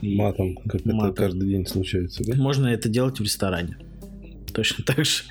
[0.03, 1.07] Матом, как Матом.
[1.07, 2.37] это каждый день случается, да?
[2.37, 3.79] можно это делать в ресторане.
[4.53, 5.23] Точно так же.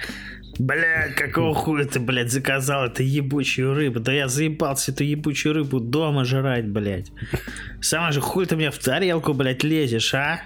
[0.59, 3.99] Блядь, какого хуя ты, блядь, заказал эту ебучую рыбу?
[3.99, 7.11] Да я заебался эту ебучую рыбу дома жрать, блядь.
[7.79, 10.41] Сама же хуй ты мне в тарелку, блядь, лезешь, а?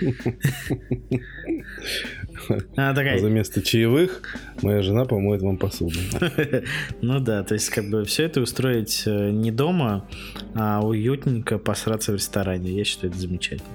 [2.76, 4.22] А такая, за место чаевых
[4.62, 5.98] моя жена помоет вам посуду.
[7.02, 10.06] Ну да, то есть как бы все это устроить э, не дома,
[10.54, 12.70] а уютненько посраться в ресторане.
[12.72, 13.68] Я считаю, это замечательно.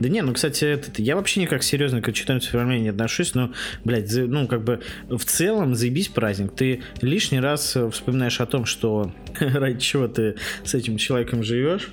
[0.00, 3.52] Да не, ну, кстати, этот, я вообще никак серьезно к 14 февраля не отношусь, но,
[3.84, 6.52] блядь, ну, как бы в целом заебись праздник.
[6.54, 11.88] Ты лишний раз вспоминаешь о том, что ради чего ты с этим человеком живешь,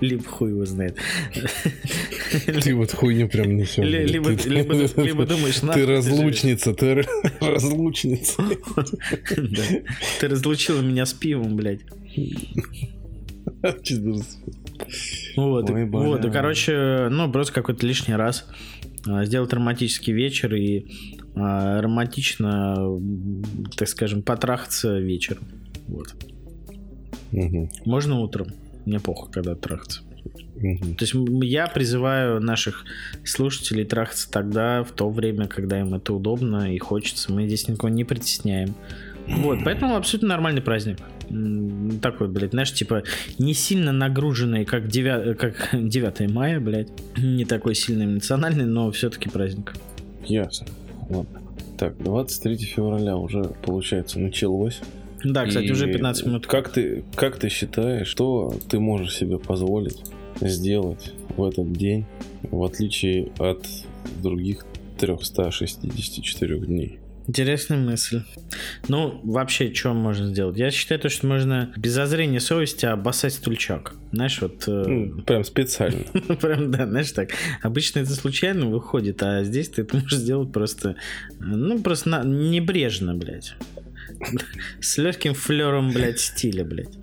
[0.00, 0.96] либо хуй его знает.
[2.72, 3.84] Вот хуйню прям несешь.
[3.84, 4.30] Ли- Либо,
[4.72, 5.96] либо, либо думаешь, Ты нахуй живешь.
[6.06, 7.04] разлучница, ты
[7.40, 8.42] разлучница.
[9.36, 9.62] Да.
[10.20, 11.80] Ты разлучила меня с пивом, блядь.
[13.82, 14.38] 14.
[15.36, 18.46] Вот, Ой, и- вот, и, короче, ну, просто какой-то лишний раз
[19.06, 20.86] а, сделать романтический вечер и
[21.34, 22.98] а, романтично,
[23.76, 25.44] так скажем, потрахаться вечером.
[25.88, 26.14] Вот.
[27.32, 28.48] Мгм, Можно утром.
[28.86, 30.02] Мне похуй, когда трахаться.
[30.56, 30.94] Мгм.
[30.94, 32.84] То есть я призываю наших
[33.24, 37.32] слушателей трахаться тогда, в то время, когда им это удобно и хочется.
[37.32, 38.74] Мы здесь никого не притесняем.
[39.26, 40.98] Вот, поэтому абсолютно нормальный праздник.
[42.02, 43.04] Такой, блядь, знаешь, типа
[43.38, 46.88] не сильно нагруженный, как, 9, как 9 мая, блядь.
[47.16, 49.74] Не такой сильно эмоциональный, но все-таки праздник.
[50.26, 50.66] Ясно.
[51.08, 51.40] Ладно.
[51.78, 54.80] Так, 23 февраля уже, получается, началось.
[55.24, 56.46] Да, кстати, И уже 15 минут.
[56.46, 60.02] Как ты, как ты считаешь, что ты можешь себе позволить
[60.40, 62.06] сделать в этот день,
[62.42, 63.66] в отличие от
[64.22, 64.64] других
[64.98, 66.98] 364 дней?
[67.26, 68.22] Интересная мысль.
[68.88, 70.56] Ну, вообще, что можно сделать?
[70.56, 73.94] Я считаю, то, что можно без зазрения совести обоссать стульчак.
[74.10, 74.64] Знаешь, вот...
[74.66, 76.02] э, Ну, прям специально.
[76.40, 77.30] Прям, да, знаешь так.
[77.62, 80.96] Обычно это случайно выходит, а здесь ты это можешь сделать просто,
[81.38, 83.54] ну, просто на- небрежно, блядь.
[84.80, 86.98] С легким флером, блядь, стиля, блядь.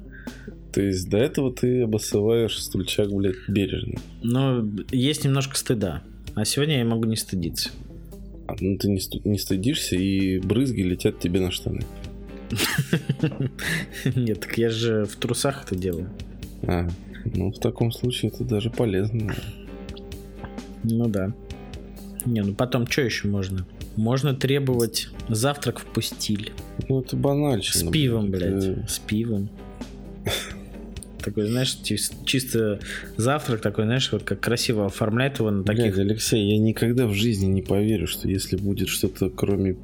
[0.74, 4.00] То есть до этого ты обоссываешь стульчак, блядь, бережно.
[4.22, 6.04] Но есть немножко стыда.
[6.36, 7.72] А сегодня я могу не стыдиться.
[8.48, 11.82] А, ну ты не, сту- не стыдишься, и брызги летят тебе на штаны.
[14.16, 16.10] Нет, так я же в трусах это делаю.
[16.64, 16.88] А,
[17.26, 19.34] ну в таком случае это даже полезно.
[20.84, 21.34] Ну да.
[22.26, 23.66] Не, ну потом что еще можно?
[23.98, 26.52] Можно требовать завтрак в пустиль.
[26.88, 27.90] Ну это банальщина.
[27.90, 28.64] С пивом, блядь.
[28.64, 29.50] Это- С пивом.
[31.24, 32.80] Такой, знаешь, чис- чисто
[33.18, 35.96] завтрак такой, знаешь, вот как красиво оформляет его на таких...
[35.96, 39.76] Блядь, Алексей, я никогда в жизни не поверю, что если будет что-то кроме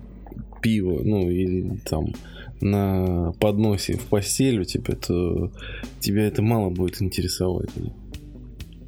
[0.61, 2.13] пива, ну или там
[2.61, 5.51] на подносе в постель у тебя, то
[5.99, 7.69] тебя это мало будет интересовать.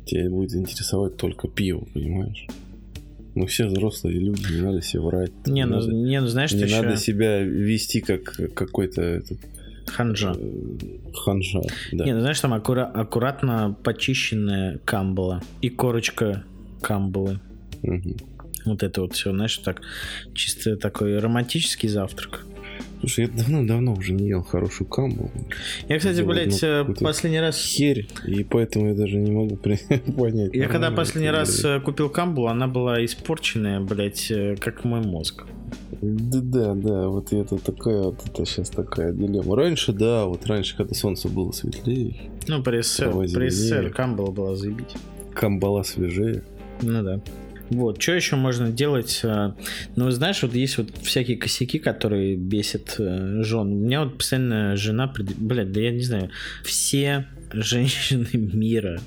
[0.06, 2.48] Тебя будет интересовать только пиво, понимаешь?
[3.36, 5.32] Мы все взрослые люди, не надо себе врать.
[5.46, 9.38] Не, ну, надо, не, ну знаешь, не ты надо еще себя вести как какой-то этот,
[9.88, 10.34] ханжа.
[10.38, 10.78] э,
[11.14, 11.62] ханжа.
[11.92, 12.06] Да.
[12.06, 16.44] Не, ну знаешь, там аккура- аккуратно почищенная камбала и корочка
[16.82, 17.40] камбалы.
[17.84, 18.16] Мгм.
[18.66, 19.82] Вот это вот все, знаешь, так
[20.34, 22.46] чисто такой романтический завтрак.
[23.06, 25.30] Слушай, я давно-давно уже не ел хорошую камбу.
[25.88, 27.56] Я, кстати, Делать, блядь, ну, э, последний раз...
[27.64, 29.56] Херь, и поэтому я даже не могу
[30.18, 30.56] понять.
[30.56, 35.02] Я когда последний раз или- э, купил камбалу, она была испорченная, блядь, э, как мой
[35.02, 35.46] мозг.
[36.02, 39.56] Да, да, да, вот это такая, вот это сейчас такая дилемма.
[39.56, 42.16] Раньше, да, вот раньше, когда солнце было светлее,
[42.48, 44.96] Ну, при СССР, при СССР камбала была заебить.
[45.36, 46.42] камбала свежее.
[46.82, 47.22] Ну да.
[47.70, 49.22] Вот, что еще можно делать?
[49.24, 49.52] э,
[49.96, 53.68] Ну, знаешь, вот есть вот всякие косяки, которые бесят э, жен.
[53.74, 56.30] У меня вот постоянно жена, блядь, да я не знаю,
[56.64, 59.00] все женщины мира,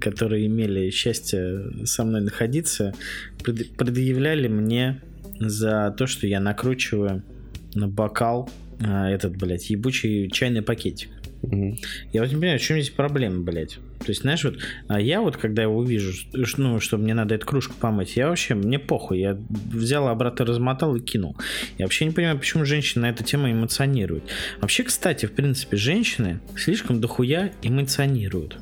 [0.00, 2.94] которые имели счастье со мной находиться,
[3.44, 5.00] пред- предъявляли мне
[5.38, 7.22] за то, что я накручиваю
[7.74, 8.48] на бокал
[8.80, 11.10] а, этот, блядь, ебучий чайный пакетик.
[11.42, 11.76] Мгм.
[12.12, 13.78] Я вот не понимаю, в чем здесь проблема, блядь.
[14.04, 17.34] То есть, знаешь, вот а я вот, когда его увижу, ш- ну, что мне надо
[17.34, 19.38] эту кружку помыть, я вообще, мне похуй, я
[19.72, 21.36] взял обратно, размотал и кинул.
[21.78, 24.24] Я вообще не понимаю, почему женщины на эту тему эмоционируют.
[24.60, 28.58] Вообще, кстати, в принципе, женщины слишком дохуя эмоционируют.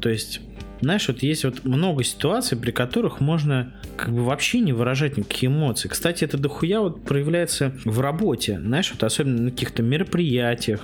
[0.00, 0.40] То есть,
[0.82, 5.50] знаешь, вот есть вот много ситуаций, при которых можно как бы вообще не выражать никакие
[5.50, 5.88] эмоции.
[5.88, 10.80] Кстати, это дохуя вот проявляется в работе, знаешь, вот особенно на каких-то мероприятиях,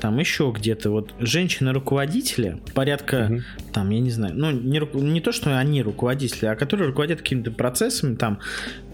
[0.00, 0.90] там еще где-то.
[0.90, 3.44] Вот женщины-руководители, порядка, Мгм.
[3.72, 7.50] там, я не знаю, ну, не, не то, что они руководители, а которые руководят какими-то
[7.50, 8.38] процессами, там,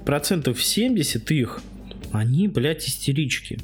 [0.04, 1.60] процентов 70 их,
[2.12, 3.56] они, блядь, истерички.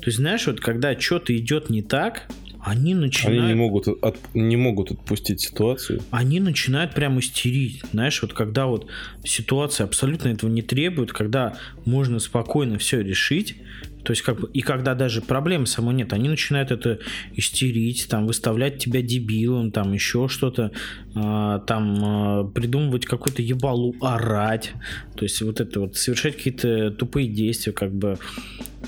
[0.00, 2.26] То есть, знаешь, вот когда что-то идет не так,
[2.62, 3.40] они начинают...
[3.40, 6.02] Они не могут, от- не могут отпустить ситуацию.
[6.10, 7.82] они начинают прям истерить.
[7.92, 8.86] Знаешь, вот когда вот
[9.24, 13.56] ситуация абсолютно этого не требует, когда можно спокойно все решить,
[14.02, 16.98] то есть как бы, и когда даже проблемы самой нет, они начинают это
[17.34, 20.72] истерить, там, выставлять тебя дебилом, там, еще что-то,
[21.14, 24.72] а, там, а, придумывать какую-то ебалу, орать,
[25.16, 28.18] то есть вот это вот, совершать какие-то тупые действия, как бы,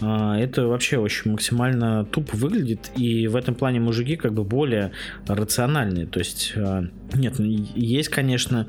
[0.01, 4.93] а, это вообще очень максимально тупо выглядит, и в этом плане мужики как бы более
[5.27, 8.67] рациональные, то есть, а, нет, ну, есть, конечно,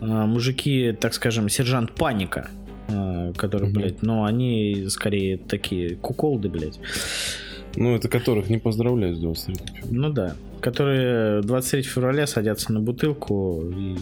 [0.00, 2.50] а, мужики, так скажем, сержант паника,
[3.36, 3.78] которые, Мгм.
[3.80, 6.78] блядь, но они скорее такие куколды, блядь.
[7.76, 9.86] Ну, это которых не поздравляю с 23 февраля.
[9.90, 13.96] Ну да, которые 23 февраля садятся на бутылку и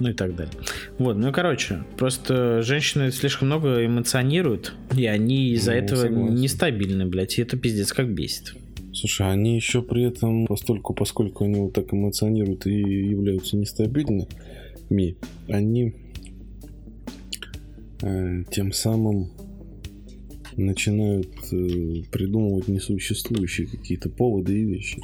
[0.00, 0.54] ну и так далее.
[0.98, 6.34] Вот, ну и короче, просто женщины слишком много эмоционируют, и они из-за Ну, этого согласен.
[6.34, 8.54] нестабильны, блядь, и это пиздец как бесит.
[8.94, 14.26] Слушай, они еще при этом, постольку, поскольку они вот так эмоционируют и являются нестабильными,
[15.48, 15.92] они э,
[18.50, 19.30] тем самым
[20.56, 25.00] начинают э, придумывать несуществующие какие-то поводы и вещи.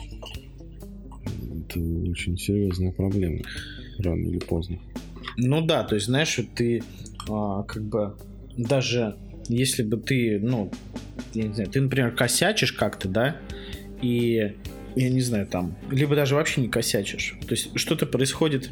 [1.24, 3.40] Это очень серьезная проблема,
[3.98, 4.78] рано или поздно.
[5.36, 6.82] Ну да, то есть, знаешь, ты
[7.28, 8.16] а, как бы
[8.56, 9.16] даже
[9.48, 10.70] если бы ты, ну,
[11.34, 13.36] я не знаю, ты, например, косячишь как-то, да,
[14.02, 14.54] и
[14.96, 17.36] я не знаю, там, либо даже вообще не косячишь.
[17.40, 18.70] То есть что-то происходит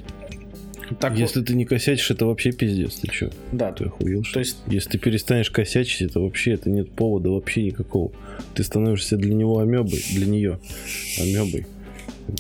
[1.01, 3.31] так вот- Если ты не косячишь, это вообще пиздец, ты чё?
[3.53, 7.31] да, Ты охуел, что то есть Если ты перестанешь косячить, это вообще это нет повода
[7.31, 8.13] вообще никакого.
[8.55, 10.59] Ты становишься для него амебой, для нее
[11.21, 11.67] амебой.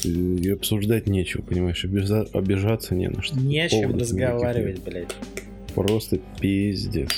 [0.04, 1.84] И обсуждать нечего, понимаешь?
[1.84, 3.38] Обижа- обижаться не на что.
[3.38, 5.14] не о чем разговаривать, блядь.
[5.74, 7.10] Просто пиздец.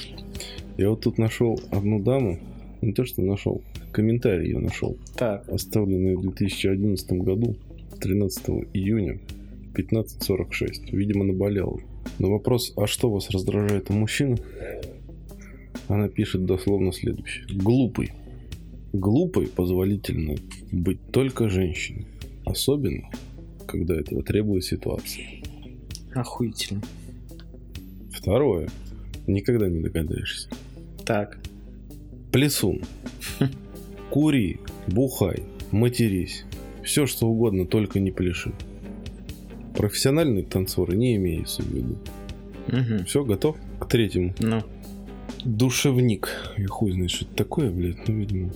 [0.77, 2.38] Я вот тут нашел одну даму,
[2.83, 3.62] не то что нашел,
[3.93, 7.57] комментарий я нашел, Так, оставленный в 2011 году,
[8.01, 9.19] 13 июня,
[9.79, 10.91] 15.46.
[10.91, 11.81] Видимо, наболел.
[12.19, 14.38] На вопрос, а что вас раздражает у мужчины?
[15.87, 17.47] Она пишет дословно следующее.
[17.55, 18.12] Глупый.
[18.93, 20.35] Глупой позволительно
[20.73, 22.07] быть только женщине.
[22.45, 23.09] Особенно,
[23.67, 25.27] когда этого требует ситуация.
[26.14, 26.83] охуительно.
[28.11, 28.69] Второе.
[29.27, 30.49] Никогда не догадаешься.
[31.05, 31.38] Так,
[32.33, 32.83] Плесун.
[34.11, 36.45] Кури, бухай, матерись.
[36.85, 38.53] Все что угодно, только не пляши.
[39.79, 41.99] Профессиональные танцоры не имеются в виду.
[42.67, 43.05] угу.
[43.07, 44.35] Все, готов к третьему.
[44.41, 44.61] ну,
[45.45, 46.31] Душевник.
[46.57, 48.09] Я хуй знает, что это такое, блядь.
[48.09, 48.51] Ну, видимо,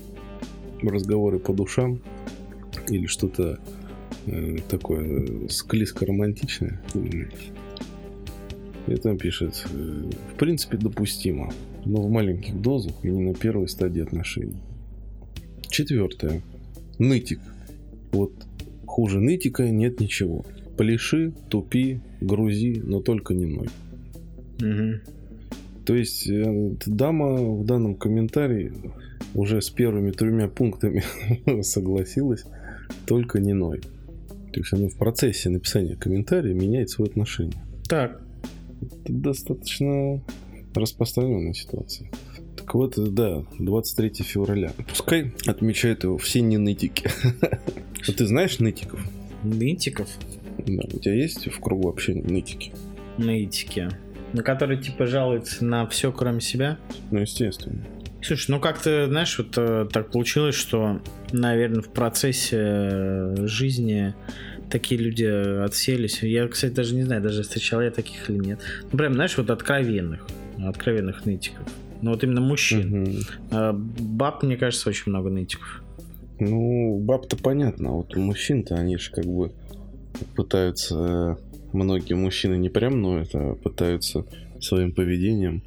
[0.83, 2.01] разговоры по душам.
[2.89, 3.61] Или что-то
[4.27, 6.83] э, такое склизко-романтичное.
[8.89, 11.53] И там пишет, э, в принципе, допустимо,
[11.85, 14.61] но в маленьких дозах и не на первой стадии отношений.
[15.69, 16.43] Четвертое.
[16.99, 17.39] Нытик.
[18.11, 18.33] Вот
[18.87, 20.45] хуже нытика нет ничего.
[20.77, 23.69] Пляши, тупи, грузи, но только не ной.
[24.61, 25.01] угу.
[25.85, 28.73] То есть э, дама в данном комментарии
[29.35, 31.03] уже с первыми тремя пунктами
[31.63, 32.45] согласилась,
[33.07, 33.81] только не ной.
[34.53, 37.63] То есть она в процессе написания комментария меняет свое отношение.
[37.89, 38.21] так,
[38.81, 40.23] Это достаточно
[40.75, 42.11] распространенная ситуация.
[42.57, 44.73] Так вот, да, 23 февраля.
[44.89, 47.09] Пускай отмечают его все не нытики.
[48.09, 49.01] А ты знаешь нытиков?
[49.45, 50.09] нытиков
[50.59, 52.73] Да, у тебя есть в кругу общения нытики?
[53.19, 53.89] нытики,
[54.33, 56.79] на которые типа жалуются на все, кроме себя.
[57.11, 57.83] Ну, естественно.
[58.23, 61.01] Слушай, ну как-то, знаешь, вот э, так получилось, что,
[61.33, 64.15] наверное, в процессе э, жизни
[64.71, 66.23] такие люди отселись.
[66.23, 68.61] Я, кстати, даже не знаю, даже встречал я таких или нет.
[68.91, 70.25] Ну, прям, знаешь, вот откровенных,
[70.65, 71.67] откровенных нытиков.
[72.01, 73.03] Ну, вот именно мужчин.
[73.03, 73.17] Мгм.
[73.51, 75.83] А баб, мне кажется, очень много нытиков.
[76.39, 79.53] Ну, баб-то понятно, а вот мужчин-то они же как бы
[80.35, 81.39] пытаются,
[81.73, 84.25] многие мужчины не прям ноют, а пытаются
[84.61, 85.63] своим поведением,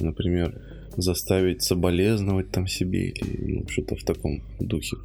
[0.00, 0.60] например,
[0.96, 4.96] заставить соболезновать там себе или ну, что-то в таком духе.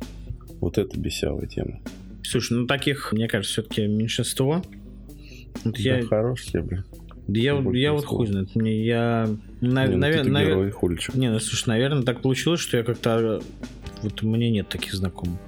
[0.59, 1.79] Вот это бесявая тема.
[2.23, 4.61] Слушай, ну таких, мне кажется, все-таки меньшинство.
[5.63, 6.01] Вот да я...
[6.03, 6.83] хорош я, бля.
[7.27, 8.55] Да я, я вот хуй знает.
[8.55, 9.29] Мне я.
[9.59, 10.23] На, не, навер...
[10.23, 10.49] ну, навер...
[10.49, 11.11] герой, хуличу.
[11.15, 13.41] Не, ну слушай, наверное, так получилось, что я как-то.
[14.01, 15.39] Вот у меня нет таких знакомых.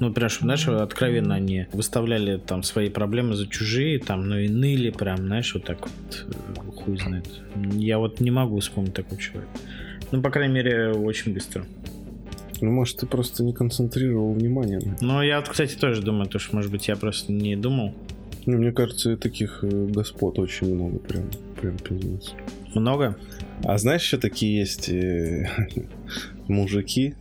[0.00, 4.88] Ну, прям, знаешь, откровенно они выставляли там свои проблемы за чужие, там, ну и ныли
[4.88, 7.28] прям, знаешь, вот так вот, э, хуй знает.
[7.74, 9.52] Я вот не могу вспомнить такого человека.
[10.10, 11.66] Ну, по крайней мере, очень быстро.
[12.62, 14.80] Ну, может, ты просто не концентрировал внимание.
[15.02, 17.94] Ну, я вот, кстати, тоже думаю, то, что, может быть, я просто не думал.
[18.46, 21.24] Ну, мне кажется, таких э, господ очень много, прям,
[21.60, 22.32] прям пиздец.
[22.74, 23.18] Много?
[23.64, 25.50] А знаешь, еще такие есть э,
[26.48, 27.14] мужики,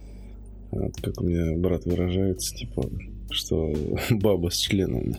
[0.71, 2.89] вот, как у меня брат выражается, типа,
[3.32, 3.73] что
[4.12, 5.15] баба с членом.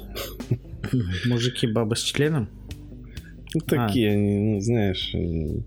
[1.27, 2.49] Мужики баба с членом?
[3.53, 4.13] Ну, такие а.
[4.13, 5.61] они, ну, знаешь, э,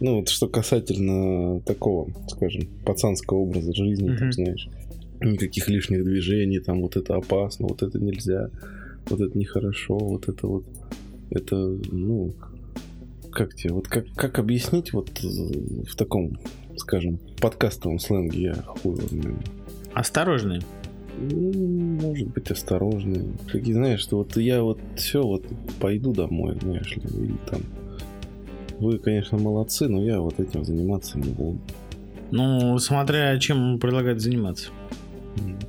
[0.00, 4.18] ну, вот что касательно такого, скажем, пацанского образа жизни, угу.
[4.18, 4.68] там, знаешь,
[5.22, 8.50] никаких лишних движений, там, вот это опасно, вот это нельзя,
[9.08, 10.66] вот это нехорошо, вот это вот,
[11.30, 11.56] это,
[11.90, 12.34] ну,
[13.32, 16.38] как тебе, вот как, как объяснить вот в таком,
[16.80, 18.96] скажем, подкастовом сленге, я хуй
[19.94, 20.62] Осторожный.
[21.18, 23.32] Ну, может быть, осторожный.
[23.52, 25.44] Такие, знаешь, что вот я вот все, вот
[25.80, 27.60] пойду домой, знаешь ли, или там.
[28.78, 31.60] Вы, конечно, молодцы, но я вот этим заниматься не буду.
[32.30, 34.70] Ну, смотря чем предлагать заниматься.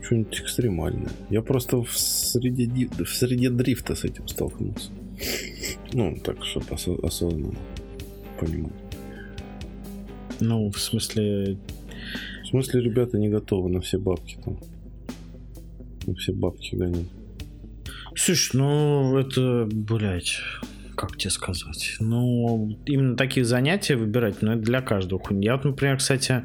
[0.02, 1.12] Что-нибудь экстремальное.
[1.30, 4.92] Я просто в среде, в среде дрифта с этим столкнулся.
[5.94, 7.56] Ну, так, чтобы осо- осознанно
[8.40, 8.72] понимать.
[10.42, 11.58] Ну, в смысле...
[12.44, 14.58] В смысле, ребята не готовы на все бабки там.
[16.06, 17.08] На все бабки гонять.
[18.16, 20.40] Слушай, ну, это, блядь,
[20.96, 21.96] как тебе сказать?
[22.00, 25.22] Ну, именно таких занятий выбирать, ну, это для каждого.
[25.32, 26.44] Я вот, например, кстати,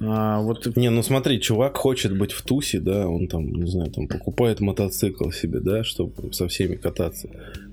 [0.00, 0.76] а, вот...
[0.76, 4.60] Не, ну смотри, чувак хочет быть в тусе, да, он там, не знаю, там покупает
[4.60, 7.28] мотоцикл себе, да, чтобы со всеми кататься.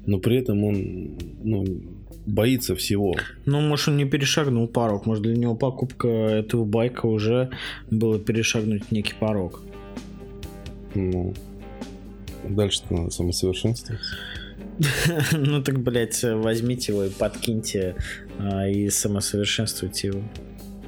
[0.06, 1.66] Но при этом он, ну,
[2.26, 3.16] боится всего.
[3.46, 5.06] Ну, может, он не перешагнул порог.
[5.06, 7.50] Может, для него покупка этого байка уже
[7.90, 9.62] было перешагнуть некий порог.
[10.94, 11.34] Ну,
[12.48, 14.06] дальше-то надо самосовершенствоваться.
[15.32, 17.96] Ну так, блядь, возьмите его и подкиньте
[18.40, 20.22] а, и самосовершенствуйте его.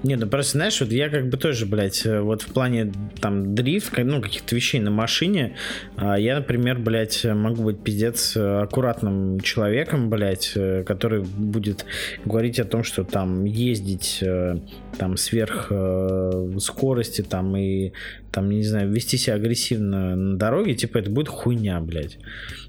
[0.03, 3.93] Не, ну просто, знаешь, вот я как бы тоже, блядь, вот в плане там дрифт,
[3.97, 5.55] ну, каких-то вещей на машине,
[5.95, 10.53] а, я, например, блядь, могу быть пиздец аккуратным человеком, блядь,
[10.85, 11.85] который будет
[12.25, 14.57] говорить о том, что там ездить э,
[14.97, 17.93] там сверх э, скорости там и
[18.37, 22.19] там, не знаю, вести себя агрессивно на дороге, типа это будет хуйня, блядь.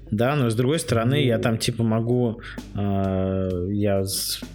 [0.09, 2.41] Да, но с другой стороны, я там типа могу,
[2.73, 4.03] э, я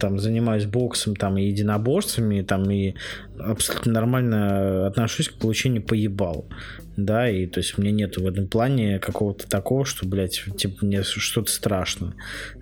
[0.00, 2.94] там занимаюсь боксом, там и единоборствами, там и
[3.38, 6.48] абсолютно нормально отношусь к получению поебал,
[6.96, 11.04] да, и то есть меня нету в этом плане какого-то такого, что, блядь, типа мне
[11.04, 12.14] что-то страшно,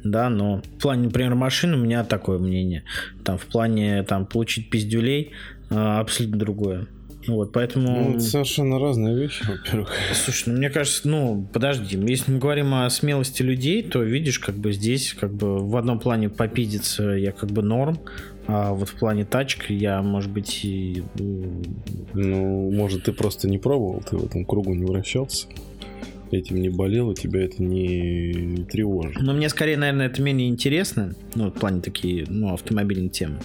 [0.04, 2.84] да, но в плане, например, машин у меня такое мнение,
[3.24, 5.30] там в плане там получить пиздюлей
[5.70, 6.86] э, абсолютно другое.
[7.26, 7.88] Вот, поэтому...
[7.88, 9.92] Ну, это совершенно разные вещи, во-первых.
[10.12, 14.56] Слушай, ну мне кажется, ну, подожди, если мы говорим о смелости людей, то видишь, как
[14.56, 18.00] бы здесь, как бы в одном плане попидиться я как бы норм,
[18.46, 21.02] а вот в плане тачек я, может быть, и...
[22.14, 25.46] Ну, может, ты просто не пробовал, ты в этом кругу не вращался
[26.32, 29.20] этим не болел, и тебя это не тревожит.
[29.20, 33.38] Но мне скорее, наверное, это менее интересно, ну, в плане такие, ну, автомобильные темы.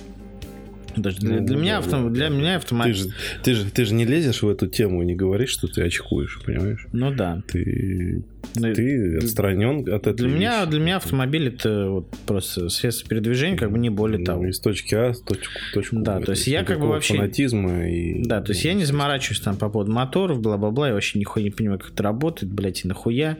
[0.97, 2.95] Даже для, ну, для, меня, автом, для меня автомобиль...
[2.95, 5.67] Ты же, ты, же, ты же не лезешь в эту тему и не говоришь, что
[5.67, 6.87] ты очкуешь, понимаешь?
[6.91, 7.43] Ну да.
[7.47, 8.23] Ты,
[8.55, 10.15] ну, ты отстранен от этого.
[10.15, 14.25] Для меня, для меня автомобиль это вот просто средство передвижения, как бы не более ну,
[14.25, 14.47] того.
[14.47, 17.15] Из точки А в точку, точку Да, то есть я как бы вообще...
[17.15, 18.23] Фанатизма и...
[18.23, 21.51] Да, то есть я не заморачиваюсь там по поводу моторов, бла-бла-бла, я вообще нихуя не
[21.51, 23.37] понимаю, как это работает, блядь, и нахуя.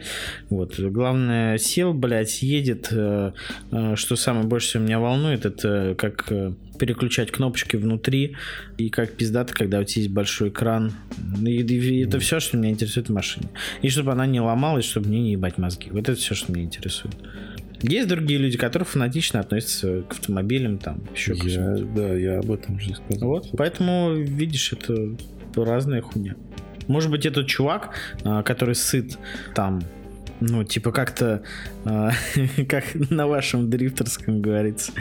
[0.50, 0.80] Вот.
[0.80, 2.89] Главное, сел, блядь, едет.
[2.91, 3.32] Э,
[3.72, 8.36] э, что самое больше всего меня волнует, это как э, переключать кнопочки внутри,
[8.78, 10.94] и как пиздато, когда у тебя есть большой экран.
[11.44, 13.48] И, и это все, что меня интересует в машине.
[13.82, 15.90] И чтобы она не ломалась, чтобы мне не ебать мозги.
[15.92, 17.16] Вот это все, что меня интересует.
[17.82, 22.52] Есть другие люди, которые фанатично относятся к автомобилям, там, еще к я, Да, я об
[22.52, 23.30] этом же сказал.
[23.30, 25.15] Вот, поэтому, видишь, это
[25.56, 26.36] разная хуйня.
[26.88, 29.17] Может быть, этот чувак, а, который сыт
[29.54, 29.82] там
[30.40, 31.44] ну, типа как-то,
[31.85, 32.10] э,
[32.69, 34.92] как на вашем дрифтерском говорится,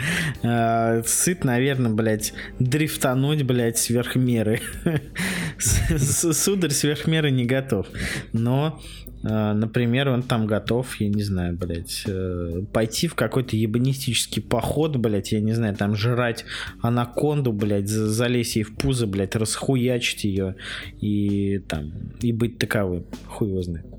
[0.43, 4.61] э, сыт, наверное, блядь, дрифтануть, блядь, сверх меры.
[5.59, 7.87] Сударь сверх меры не готов.
[8.33, 8.79] Но
[9.23, 12.05] Например, он там готов, я не знаю, блядь,
[12.71, 16.45] пойти в какой-то ебанистический поход, блядь, я не знаю, там жрать
[16.81, 20.55] анаконду, блядь, залезть ей в пузо, блядь, расхуячить ее
[21.01, 23.05] и там, и быть таковым.
[23.25, 23.96] Хуй его знает.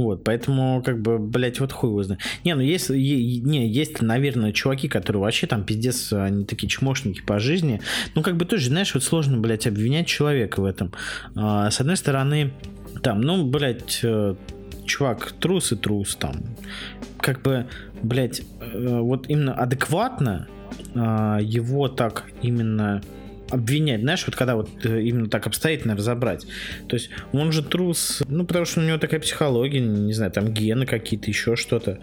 [0.00, 2.22] Вот, поэтому, как бы, блядь, вот хуй его знает.
[2.42, 7.38] Не, ну есть, не, есть, наверное, чуваки, которые вообще там пиздец, они такие чмошники по
[7.38, 7.82] жизни.
[8.14, 10.90] Ну, как бы тоже, знаешь, вот сложно, блядь, обвинять человека в этом.
[11.36, 12.54] А, с одной стороны,
[13.02, 14.36] там, ну, блядь, э,
[14.86, 16.36] чувак, трус и трус там.
[17.18, 17.66] Как бы,
[18.02, 20.48] блядь, э, вот именно адекватно
[20.94, 23.02] а, его так именно
[23.50, 26.46] обвинять, знаешь, вот когда вот э, именно так обстоятельно разобрать.
[26.88, 30.52] То есть он же трус, ну, потому что у него такая психология, не знаю, там
[30.52, 31.98] гены какие-то, еще что-то.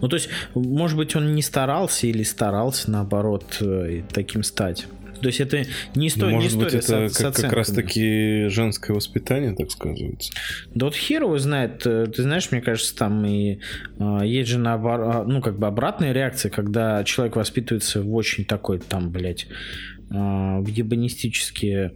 [0.00, 4.86] Ну, то есть, может быть, он не старался или старался, наоборот, э, таким стать.
[5.20, 5.64] То есть это
[5.94, 9.54] не, история, Может не быть, история это с, как, с как раз таки женское воспитание,
[9.54, 10.32] так сказывается.
[10.74, 11.86] Да вот хер его знает.
[11.86, 13.58] Э, ты знаешь, мне кажется, там и
[13.98, 18.78] э, есть же наоборот, ну, как бы обратная реакция, когда человек воспитывается в очень такой,
[18.78, 19.46] там, блядь,
[20.10, 21.92] э, в ебанистические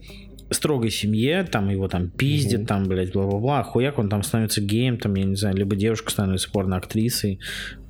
[0.50, 2.66] строгой семье, там его там пиздят, угу.
[2.66, 6.50] там, блядь, бла-бла-бла, хуяк он там становится геем, там, я не знаю, либо девушка становится
[6.50, 7.40] порноактрисой.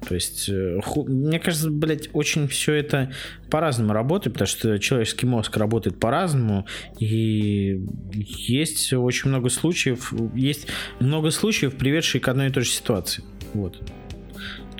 [0.06, 1.04] То есть, э, ху...
[1.04, 3.12] мне кажется, блядь, очень все это
[3.50, 6.66] по-разному работает, потому что человеческий мозг работает по-разному,
[6.98, 7.80] и
[8.12, 10.66] есть очень много случаев, есть
[11.00, 13.24] много случаев, приведших к одной и той же ситуации.
[13.54, 13.80] Вот.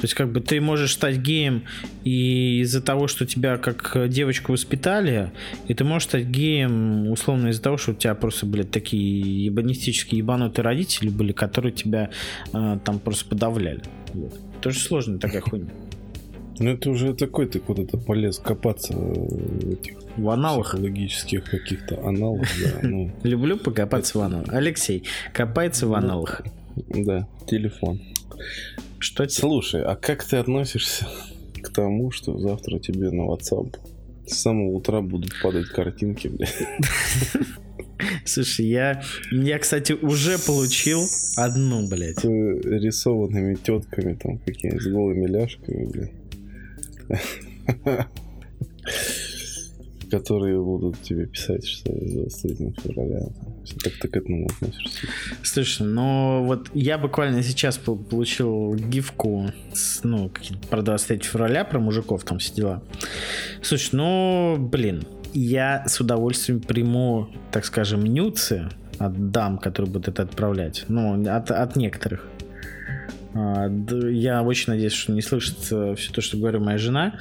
[0.01, 1.65] То есть, как бы ты можешь стать геем
[2.05, 5.31] и из-за того, что тебя как девочку воспитали,
[5.69, 10.19] и ты можешь стать геем условно из-за того, что у тебя просто, блядь, такие ебанистические
[10.19, 12.09] ебанутые родители были, которые тебя
[12.55, 13.83] э, там просто подавляли.
[14.15, 14.41] Вот.
[14.63, 15.69] Тоже сложная такая хуйня.
[16.59, 22.49] Ну это уже такой ты куда-то полез копаться в этих в аналах логических каких-то аналах.
[22.63, 23.13] Да, ну.
[23.23, 24.49] Люблю покопаться в аналах.
[24.51, 26.43] Алексей копается в аналах.
[26.89, 28.01] Да, телефон.
[29.01, 31.09] Что Слушай, а как ты относишься
[31.63, 33.77] к тому, что завтра тебе на WhatsApp
[34.27, 36.55] с самого утра будут падать картинки, блядь?
[38.25, 41.03] Слушай, я, я, кстати, уже получил
[41.37, 42.21] одну, блядь.
[42.21, 46.13] С рисованными тетками, там, какими-то с голыми ляжками, блядь
[50.11, 53.21] которые будут тебе писать, что 23 февраля.
[53.83, 55.09] Как ты к этому относишься?
[55.43, 60.31] Слушай, ну вот я буквально сейчас получил гифку, с, ну,
[60.69, 62.83] про 23 февраля, про мужиков там все дела.
[63.63, 70.23] Слушай, ну, блин, я с удовольствием приму, так скажем, нюцы от дам, которые будут это
[70.23, 70.85] отправлять.
[70.89, 72.27] Ну, от, от некоторых.
[73.35, 77.19] А, я очень надеюсь, что не слышит все то, что говорю моя жена.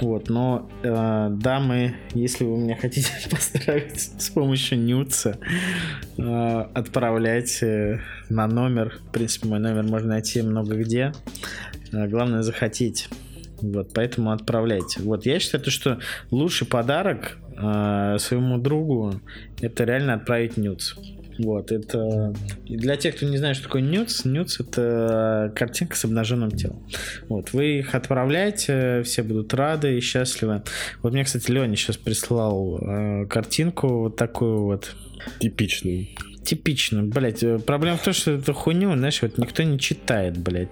[0.00, 5.38] Вот, но э, дамы, если вы меня хотите поздравить с помощью нюца,
[6.18, 8.98] э, отправляйте на номер.
[9.08, 11.12] В принципе, мой номер можно найти много где.
[11.92, 13.08] Э, главное захотеть.
[13.60, 15.00] Вот, поэтому отправляйте.
[15.02, 16.00] Вот, я считаю, что
[16.32, 19.20] лучший подарок э, своему другу
[19.60, 20.94] это реально отправить нюц.
[21.38, 22.34] Вот, это...
[22.66, 26.86] Для тех, кто не знает, что такое нюц, нюц— это картинка с обнаженным телом.
[27.28, 30.62] Вот, вы их отправляете, все будут рады и счастливы.
[31.02, 34.94] Вот мне, кстати, Леня сейчас прислал э, картинку вот такую вот.
[35.38, 36.08] Типичную
[36.44, 37.42] типично, блядь.
[37.42, 40.68] Э, проблема в том, что эту хуйню, знаешь, вот никто не читает, блядь.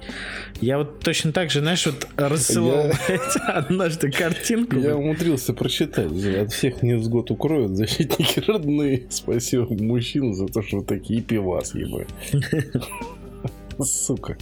[0.60, 2.94] Я вот точно так же, знаешь, вот рассылал, я...
[3.06, 4.76] блядь, однажды картинку.
[4.76, 6.10] Я умудрился прочитать.
[6.12, 9.06] От всех невзгод укроют защитники родные.
[9.10, 12.08] Спасибо мужчину за то, что вы такие пивас, ебать.
[13.82, 14.36] Сука.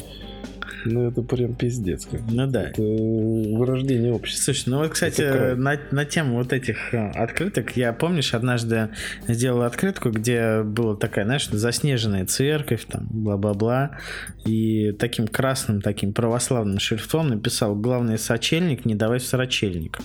[0.91, 2.07] Ну, это прям пиздец.
[2.07, 2.20] Как.
[2.30, 2.70] Ну да.
[2.70, 4.45] Это вырождение общества.
[4.45, 8.89] Слушай, ну вот, кстати, на, на тему вот этих э, открыток, я, помнишь, однажды
[9.26, 13.99] сделал открытку, где была такая, знаешь, заснеженная церковь, там, бла-бла-бла,
[14.47, 19.99] и таким красным, таким православным шрифтом написал «Главный сочельник, не давай в сорочельник».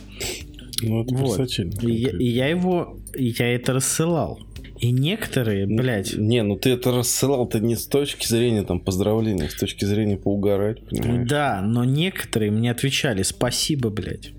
[0.81, 1.49] Ну, это вот.
[1.81, 4.39] И, я, и я его, я это рассылал.
[4.84, 6.13] И некоторые, блядь...
[6.17, 9.86] Не, ну ты это рассылал ты не с точки зрения там поздравления, а с точки
[9.86, 11.29] зрения поугарать, понимаешь?
[11.29, 14.34] Да, но некоторые мне отвечали спасибо, блядь.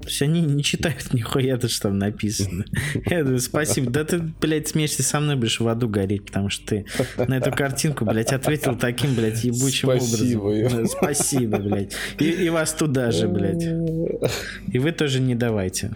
[0.00, 2.64] То есть они не читают нихуя то, что там написано.
[3.10, 3.90] Я говорю, спасибо.
[3.90, 6.86] Да ты, блядь, смеешься со мной будешь в аду гореть, потому что ты
[7.18, 10.86] на эту картинку, блядь, ответил таким, блядь, ебучим спасибо, образом.
[10.86, 11.92] Спасибо, блядь.
[12.18, 13.62] И, и вас туда же, блядь.
[14.72, 15.90] И вы тоже не давайте.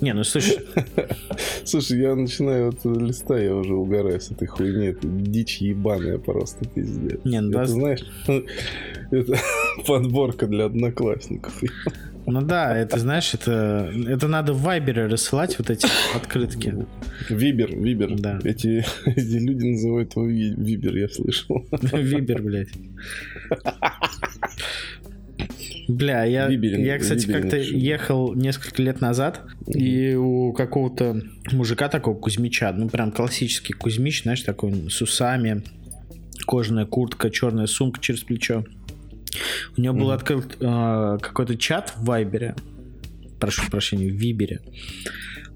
[0.00, 0.58] Не, ну слушай...
[1.64, 4.86] Слушай, я начинаю вот листа, я уже угораю с этой хуйни.
[4.88, 7.20] Это дичь ебаная просто, пиздец.
[7.24, 7.66] Не, ну, это, да...
[7.66, 8.04] знаешь,
[9.10, 9.38] это
[9.86, 11.62] подборка для одноклассников.
[12.26, 16.74] Ну да, это знаешь, это, это надо в Вайбере рассылать вот эти открытки.
[17.28, 18.18] Вибер, Вибер.
[18.18, 18.40] Да.
[18.42, 21.64] Эти, эти люди называют его Вибер, я слышал.
[21.70, 22.70] Вибер, блядь.
[25.88, 29.72] Бля, я, Виберин, я кстати, как-то ехал несколько лет назад, mm-hmm.
[29.78, 31.22] и у какого-то
[31.52, 35.62] мужика такого Кузьмича, ну прям классический Кузьмич, знаешь, такой с усами,
[36.46, 38.64] кожаная куртка, черная сумка через плечо.
[39.76, 42.56] У него был открыт э, какой-то чат в Вайбере,
[43.38, 44.60] прошу прощения, в Вибере.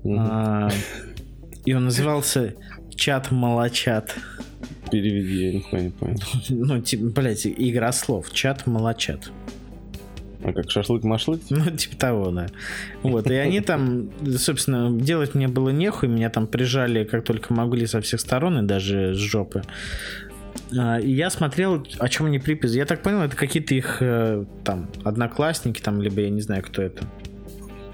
[0.05, 0.71] А,
[1.65, 2.55] и он назывался
[2.95, 4.15] чат молочат.
[4.91, 6.19] Переведи, я нихуя не понял.
[6.49, 8.33] Ну, типа, блядь, игра слов.
[8.33, 9.31] Чат молочат.
[10.43, 11.41] А как шашлык-машлык?
[11.51, 12.47] Ну, типа того, да.
[13.03, 17.87] Вот, и они там, собственно, делать мне было нехуй, меня там прижали как только могли
[17.87, 19.63] со всех сторон, и даже с жопы.
[20.77, 22.77] А, И я смотрел, о чем они приписи.
[22.77, 26.81] Я так понял, это какие-то их э, там одноклассники, там, либо я не знаю, кто
[26.83, 27.05] это.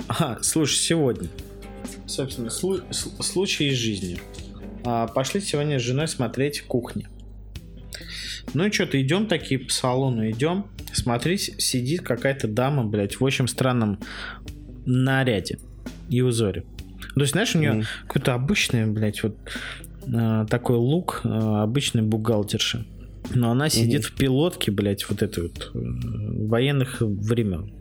[0.08, 1.28] А, слушай, сегодня.
[2.06, 4.18] Собственно, слу- случай из жизни.
[4.84, 7.08] А, пошли сегодня с женой смотреть кухни.
[8.54, 10.66] Ну и что-то идем такие по салону, идем.
[10.96, 13.98] Смотри, с- сидит какая-то дама, блядь, в очень странном
[14.86, 15.58] наряде
[16.08, 16.64] и узоре.
[17.14, 17.84] То есть, знаешь, у нее Мгм.
[18.06, 19.36] какой-то обычный, блядь, вот
[20.12, 22.86] э, такой лук э, обычной бухгалтерши.
[23.34, 25.78] Но она сидит в пилотке, блядь, вот этой вот э,
[26.46, 27.72] военных времен.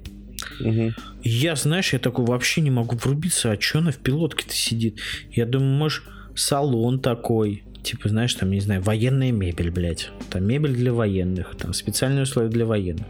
[0.60, 0.96] Мгм.
[1.24, 5.00] Я, знаешь, я такой вообще не могу врубиться, а что она в пилотке-то сидит?
[5.32, 6.04] Я думаю, может,
[6.36, 10.10] салон такой, типа, знаешь, там, не знаю, военная мебель, блядь.
[10.30, 13.06] Там мебель для военных, там специальные условия для военных.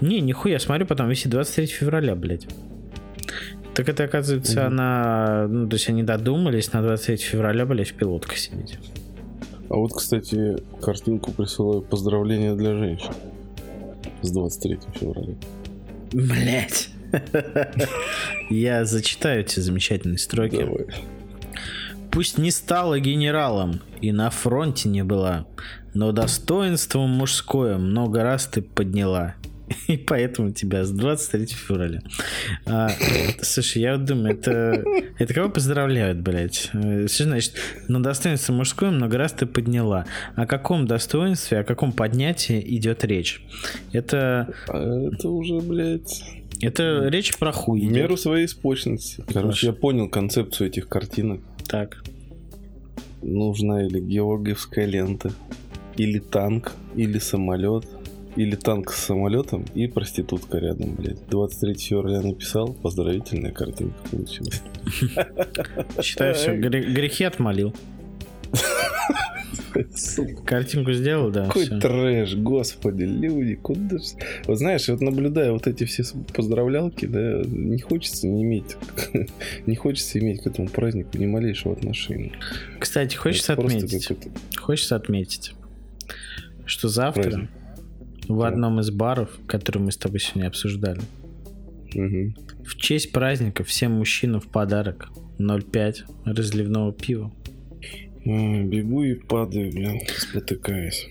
[0.00, 2.46] Не, нихуя, смотрю, потом висит 23 февраля, блядь.
[3.74, 4.66] Так это, оказывается, Мгм.
[4.68, 5.46] она...
[5.48, 8.78] Ну, то есть они додумались на 23 февраля, блядь, в пилотках сидеть.
[9.68, 13.12] А вот, кстати, картинку присылаю поздравления для женщин
[14.22, 15.34] с 23 февраля.
[16.12, 16.90] Блять.
[18.50, 20.56] Я зачитаю эти замечательные строки.
[20.58, 20.86] Давай.
[22.14, 25.46] Пусть не стала генералом и на фронте не была,
[25.94, 29.34] но достоинством мужское много раз ты подняла.
[29.88, 32.02] И поэтому тебя с 23 февраля.
[32.66, 32.90] А,
[33.42, 34.84] слушай, я вот думаю, это,
[35.18, 36.68] это кого поздравляют, блядь?
[36.74, 37.54] Э, Что значит,
[37.88, 40.04] на достоинство мужское много раз ты подняла.
[40.36, 43.42] О каком достоинстве, о каком поднятии идет речь?
[43.92, 46.22] Это, А это уже, блядь,
[46.60, 47.80] это речь про хуй.
[47.80, 49.24] в меру своей испорченности.
[49.26, 49.66] Короче, Хорошо.
[49.68, 51.40] я понял концепцию этих картинок.
[51.68, 52.02] Так.
[53.22, 55.32] Нужна или георгиевская лента,
[55.96, 57.86] или танк, или самолет,
[58.36, 61.26] или танк с самолетом и проститутка рядом, блядь.
[61.28, 64.62] 23 февраля написал, поздравительная картинка получилась.
[66.02, 67.74] Считаю, все, грехи отмолил.
[70.46, 71.46] Картинку сделал, да.
[71.46, 71.80] Какой всё.
[71.80, 74.02] трэш, господи, люди, куда ж...
[74.46, 76.04] Вот знаешь, вот наблюдая вот эти все
[76.34, 78.76] поздравлялки, да, не хочется не иметь,
[79.66, 82.32] не хочется иметь к этому празднику ни малейшего отношения.
[82.78, 84.08] Кстати, хочется Это отметить,
[84.56, 85.52] хочется отметить,
[86.66, 87.50] что завтра Праздник.
[88.28, 88.48] в Да.
[88.48, 91.00] одном из баров, который мы с тобой сегодня обсуждали,
[91.94, 92.34] Мгм.
[92.64, 97.32] в честь праздника всем мужчинам в подарок 0,5 разливного пива.
[98.24, 101.08] Бегу и падаю, блин, спотыкаясь.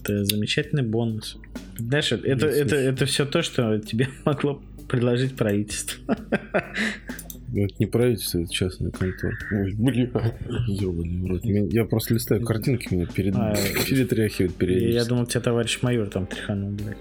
[0.00, 1.38] Это замечательный бонус.
[1.78, 3.06] Знаешь, это, это, это, слушай.
[3.06, 6.16] все то, что тебе могло предложить правительство.
[7.54, 9.34] Это не правительство, это частная контора.
[9.52, 10.12] Ой, блин,
[10.66, 11.44] ёбаный в рот.
[11.44, 13.34] Я просто листаю картинки, меня перед...
[13.36, 13.54] А,
[13.88, 15.08] перетряхивает Я периодически.
[15.08, 16.98] думал, тебя товарищ майор там тряханул, блядь.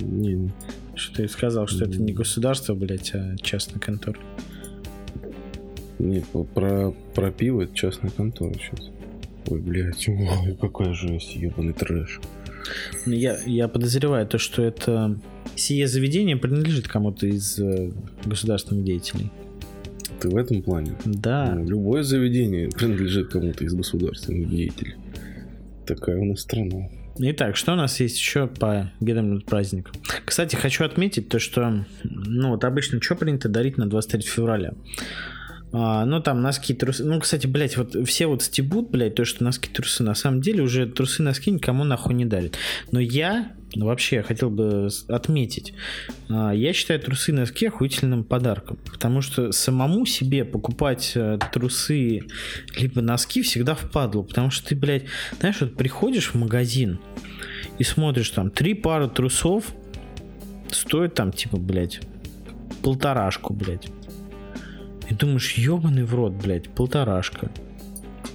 [0.00, 0.52] Не, не.
[0.94, 4.18] Что ты сказал, что это не государство, блядь, а частная контора.
[6.00, 6.20] Не,
[6.54, 8.90] про, про пиво это частная контора сейчас.
[9.48, 12.20] Ой, блядь, ой, какая жесть, ебаный трэш.
[13.06, 15.18] Ну, Я, я подозреваю то, что это
[15.56, 17.90] сие заведение принадлежит кому-то из э,
[18.24, 19.30] государственных деятелей.
[20.20, 20.96] Ты в этом плане?
[21.04, 21.54] Да.
[21.54, 24.94] Ну, любое заведение принадлежит кому-то из государственных деятелей.
[25.86, 26.88] Такая у нас страна.
[27.18, 29.90] Итак, что у нас есть еще по гидам праздник?
[30.24, 34.72] Кстати, хочу отметить то, что, ну вот обычно что принято дарить на 23 февраля?
[35.72, 37.04] А, ну, там носки, трусы.
[37.04, 40.02] Ну, кстати, блядь, вот все вот стебут, блядь, то, что носки, трусы.
[40.02, 42.56] На самом деле уже трусы, носки никому нахуй не дарят.
[42.90, 45.74] Но я вообще хотел бы отметить.
[46.28, 48.78] а, Я считаю трусы носки охуительным подарком.
[48.90, 52.22] Потому что самому себе покупать э, трусы
[52.76, 54.22] либо носки всегда впадло.
[54.22, 55.04] Потому что ты, блядь,
[55.38, 56.98] знаешь, вот приходишь в магазин
[57.78, 59.72] и смотришь там три пары трусов
[60.72, 62.00] стоят там типа, блядь,
[62.82, 63.88] полторашку, блядь.
[65.10, 67.50] И думаешь, ебаный в рот, блядь, полторашка.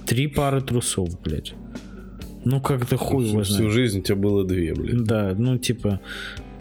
[0.04, 1.54] Три пары трусов, блядь.
[2.44, 3.72] Ну как-то хуй его Всю знает.
[3.72, 5.02] жизнь у тебя было две, блядь.
[5.04, 6.00] Да, ну типа,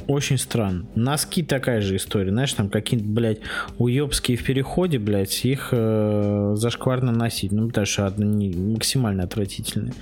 [0.08, 0.86] Очень странно.
[0.96, 2.32] Носки такая же история.
[2.32, 3.40] Знаешь, там какие-то, блядь,
[3.78, 7.52] уебские в переходе, блядь, их э, зашкварно носить.
[7.52, 9.94] Ну, потому что они максимально отвратительные.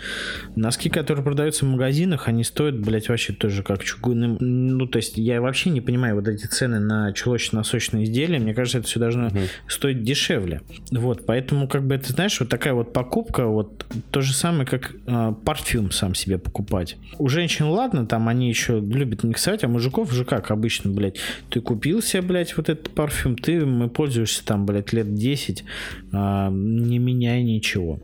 [0.56, 4.38] Носки, которые продаются в магазинах, они стоят, блядь, вообще тоже как чугунным.
[4.40, 8.40] Ну, то есть я вообще не понимаю вот эти цены на чулочно-носочные изделия.
[8.40, 9.40] Мне кажется, это все должно угу.
[9.68, 10.62] стоить дешевле.
[10.92, 14.94] Вот, поэтому, как бы, это, знаешь, вот такая вот покупка, вот то же самое, как
[15.08, 16.98] э, парфюм сам себе покупать.
[17.18, 21.18] У женщин, ладно, там они еще любят миксовать, а мужиков же как обычно, блядь,
[21.50, 25.64] ты купил себе, блядь, вот этот парфюм, ты им пользуешься там, блядь, лет 10,
[26.12, 28.00] а, не меняя ничего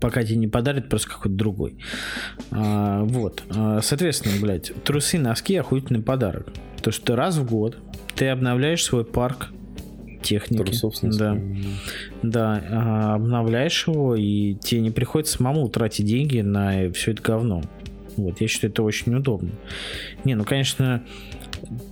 [0.00, 1.76] пока тебе не подарят просто какой-то другой.
[2.50, 3.42] А, вот.
[3.48, 6.48] А, соответственно, блядь, трусы, носки охуительный подарок.
[6.82, 7.78] То, что ты раз в год
[8.14, 9.48] ты обновляешь свой парк
[10.22, 10.62] техники.
[10.62, 11.38] Трусов, да.
[12.22, 17.62] Да, а, обновляешь его, и тебе не приходится самому тратить деньги на все это говно.
[18.16, 19.50] Вот, я считаю, это очень удобно.
[20.24, 21.04] Не, ну, конечно,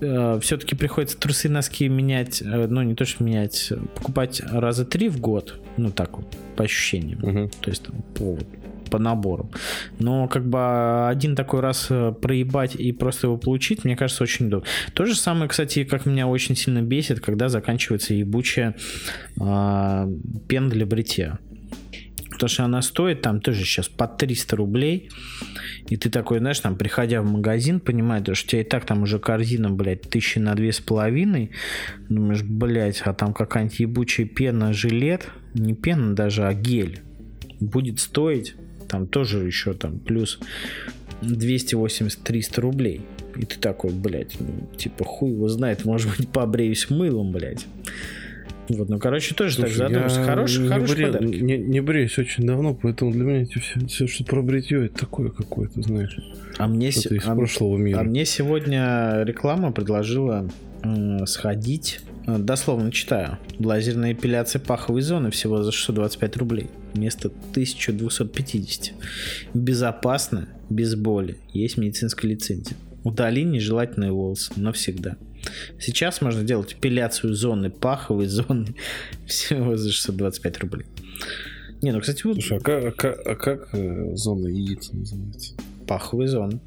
[0.00, 5.08] э, все-таки приходится трусы, носки менять, э, ну, не то, что менять, покупать раза три
[5.08, 7.22] в год, ну, так вот, по ощущениям.
[7.22, 7.50] Угу.
[7.60, 8.38] То есть, там, по,
[8.90, 9.50] по набору.
[9.98, 14.46] Но, как бы, один такой раз э, проебать и просто его получить, мне кажется, очень
[14.46, 14.68] удобно.
[14.92, 18.76] То же самое, кстати, как меня очень сильно бесит, когда заканчивается ебучая
[19.40, 20.08] э,
[20.46, 21.38] пена для бритья
[22.43, 25.11] потому что она стоит там тоже сейчас по 300 рублей,
[25.88, 29.05] и ты такой, знаешь, там, приходя в магазин, понимаешь, что у тебя и так там
[29.05, 31.53] уже корзина, блядь, тысячи на две с половиной,
[32.09, 36.99] думаешь, блядь, а там какая-нибудь ебучая пена, жилет, не пена даже, а гель,
[37.61, 38.57] будет стоить,
[38.88, 40.40] там тоже еще там плюс
[41.20, 43.03] 280-300 рублей.
[43.36, 47.66] И ты такой, блядь, ну, типа, хуй его знает, может быть, побреюсь мылом, блядь.
[48.76, 50.22] Вот, ну, короче, тоже Слушай, так задумаешься.
[50.24, 51.06] Хороший, хороший бре...
[51.06, 51.28] подарок.
[51.28, 55.30] Не, не бреюсь очень давно, поэтому для меня все, все что про бритье, это такое
[55.30, 56.16] какое-то, знаешь.
[56.58, 57.06] А мне, с...
[57.06, 58.00] из а, прошлого мира.
[58.00, 60.48] а мне сегодня реклама предложила
[60.82, 68.94] э, сходить, э, дословно читаю, лазерная эпиляция паховой зоны всего за 625 рублей вместо 1250.
[69.54, 72.76] Безопасно, без боли, есть медицинская лицензия.
[73.04, 75.16] Удали нежелательные волосы навсегда.
[75.78, 78.74] Сейчас можно делать эпиляцию зоны, паховой зоны
[79.26, 80.86] всего за 625 рублей.
[81.82, 82.34] Не, ну, кстати, вот...
[82.34, 85.55] Слушай, а как, а как, а как э, зона яиц называется?
[85.86, 86.61] Паховая зона.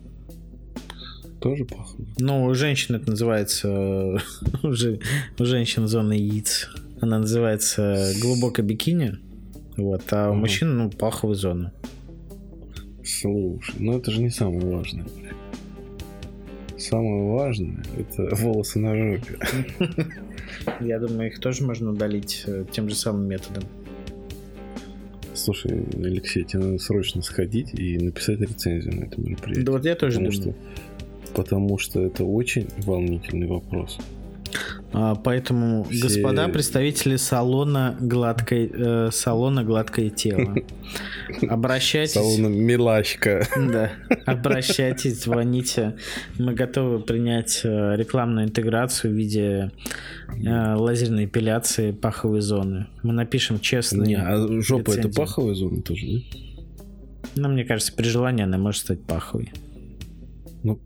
[1.39, 2.07] Тоже паховая?
[2.19, 3.69] Ну, у женщин это называется...
[4.63, 6.69] у женщин зона яиц.
[6.99, 9.19] Она называется глубокое бикини.
[9.77, 11.73] Вот, а у мужчин, ну, паховая зона.
[13.03, 15.05] Слушай, ну это же не самое важное
[16.85, 19.37] самое важное это волосы на жопе.
[20.79, 23.63] Я думаю, их тоже можно удалить э, тем же самым методом.
[25.33, 29.65] Слушай, Алексей, тебе надо срочно сходить и написать рецензию на это мероприятие.
[29.65, 30.53] Да вот я тоже потому думаю.
[30.53, 33.99] Что, потому что это очень волнительный вопрос.
[34.97, 36.03] А, поэтому, Все...
[36.03, 40.55] господа представители салона гладкой, э, салона гладкое тело,
[41.49, 42.13] обращайтесь.
[42.13, 43.45] Салона милашка.
[43.57, 43.91] Да,
[44.25, 45.97] обращайтесь, звоните.
[46.39, 49.71] Мы готовы принять э, рекламную интеграцию в виде
[50.29, 52.87] э, лазерной эпиляции паховой зоны.
[53.03, 54.03] Мы напишем честно.
[54.03, 56.19] Не, а жопа это паховая зона тоже, да?
[57.35, 59.51] Ну, мне кажется, при желании она может стать паховой.
[60.63, 60.79] Ну,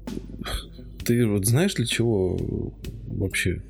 [1.05, 2.39] ты вот знаешь для чего
[3.05, 3.61] вообще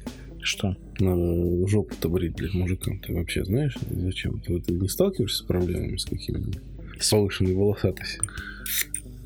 [0.41, 0.75] что?
[0.99, 2.99] Надо жопу-то брить, блядь, мужикам.
[2.99, 4.39] Ты вообще знаешь, зачем?
[4.41, 6.59] Ты, ты не сталкиваешься с проблемами с какими-нибудь?
[6.99, 8.23] С повышенной волосатостью?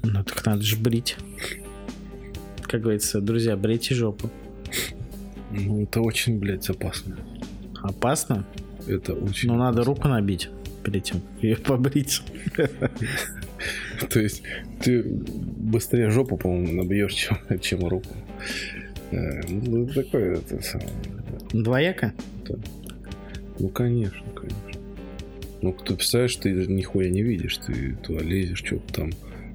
[0.03, 1.15] Ну, так надо же брить.
[2.61, 4.29] Как говорится, друзья, брейте жопу.
[5.51, 7.17] Ну, это очень, блядь, опасно.
[7.81, 8.45] Опасно?
[8.87, 10.49] Это очень Ну, надо руку набить
[10.83, 12.21] перед тем, ее побрить.
[14.09, 14.43] То есть
[14.81, 18.09] ты быстрее жопу, по-моему, набьешь, чем, чем руку.
[19.49, 20.89] Ну, такое это самое.
[21.51, 22.13] Двояко?
[22.47, 22.55] Да.
[23.59, 24.81] Ну, конечно, конечно.
[25.61, 29.11] Ну, ты представляешь, ты нихуя не видишь, ты туда лезешь, что-то там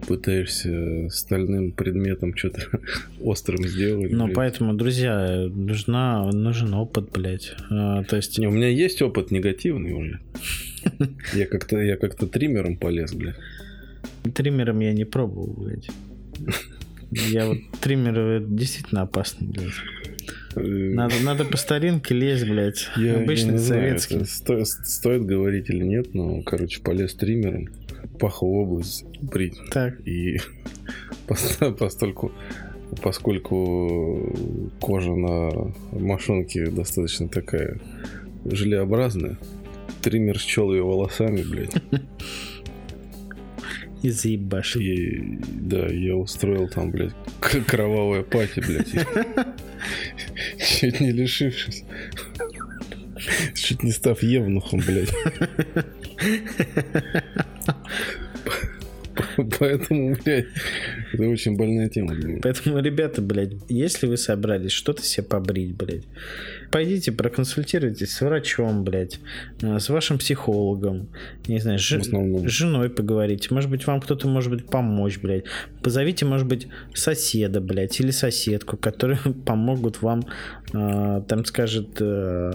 [0.06, 2.62] пытаешься стальным предметом что-то
[3.20, 4.12] острым сделать.
[4.12, 7.54] Ну, поэтому, друзья, нужна, нужен опыт, блядь.
[7.70, 8.38] А, то есть...
[8.38, 10.20] Не, у меня есть опыт негативный уже.
[11.34, 13.36] Я как-то я как-то триммером полез, блядь.
[14.34, 15.90] Триммером я не пробовал, блядь.
[17.11, 19.72] Я вот триммеры действительно опасны, блядь.
[20.54, 22.88] Надо, надо по старинке лезть, блядь.
[22.96, 24.24] Я, Обычный я советский.
[24.24, 27.68] Знаю, сто, стоит говорить или нет, но, короче, полез триммером,
[28.18, 29.56] паховую область брить.
[29.70, 30.06] Так.
[30.06, 30.38] И
[31.78, 32.32] постольку,
[33.02, 34.34] поскольку
[34.80, 37.78] кожа на машинке достаточно такая
[38.44, 39.38] желеобразная,
[40.02, 41.74] триммер счел ее волосами, блядь.
[44.03, 44.80] И заебашил.
[44.80, 47.14] И, да, я устроил там, блядь,
[47.66, 48.92] кровавое пати, блядь.
[50.59, 51.84] Чуть не лишившись.
[53.55, 55.12] Чуть не став евнухом, блядь.
[59.59, 60.46] Поэтому, блядь,
[61.12, 62.38] это очень больная тема меня.
[62.42, 66.05] Поэтому, ребята, блядь, если вы собрались что-то себе побрить, блядь,
[66.70, 69.20] пойдите проконсультируйтесь с врачом, блядь,
[69.62, 71.08] э, с вашим психологом,
[71.46, 72.48] не знаю, основном.
[72.48, 73.48] с женой поговорите.
[73.50, 75.44] Может быть, вам кто-то может быть помочь, блядь.
[75.82, 80.24] Позовите, может быть, соседа, блядь, или соседку, которые помогут вам,
[80.72, 82.52] э, там скажет, э,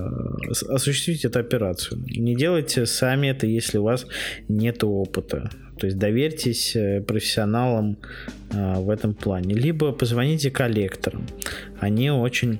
[0.69, 2.01] осуществить эту операцию.
[2.07, 4.05] Не делайте сами это, если у вас
[4.47, 5.49] нет опыта.
[5.79, 7.97] То есть доверьтесь э, профессионалам
[8.51, 9.55] э, в этом плане.
[9.55, 11.25] Либо позвоните коллекторам.
[11.79, 12.59] Они очень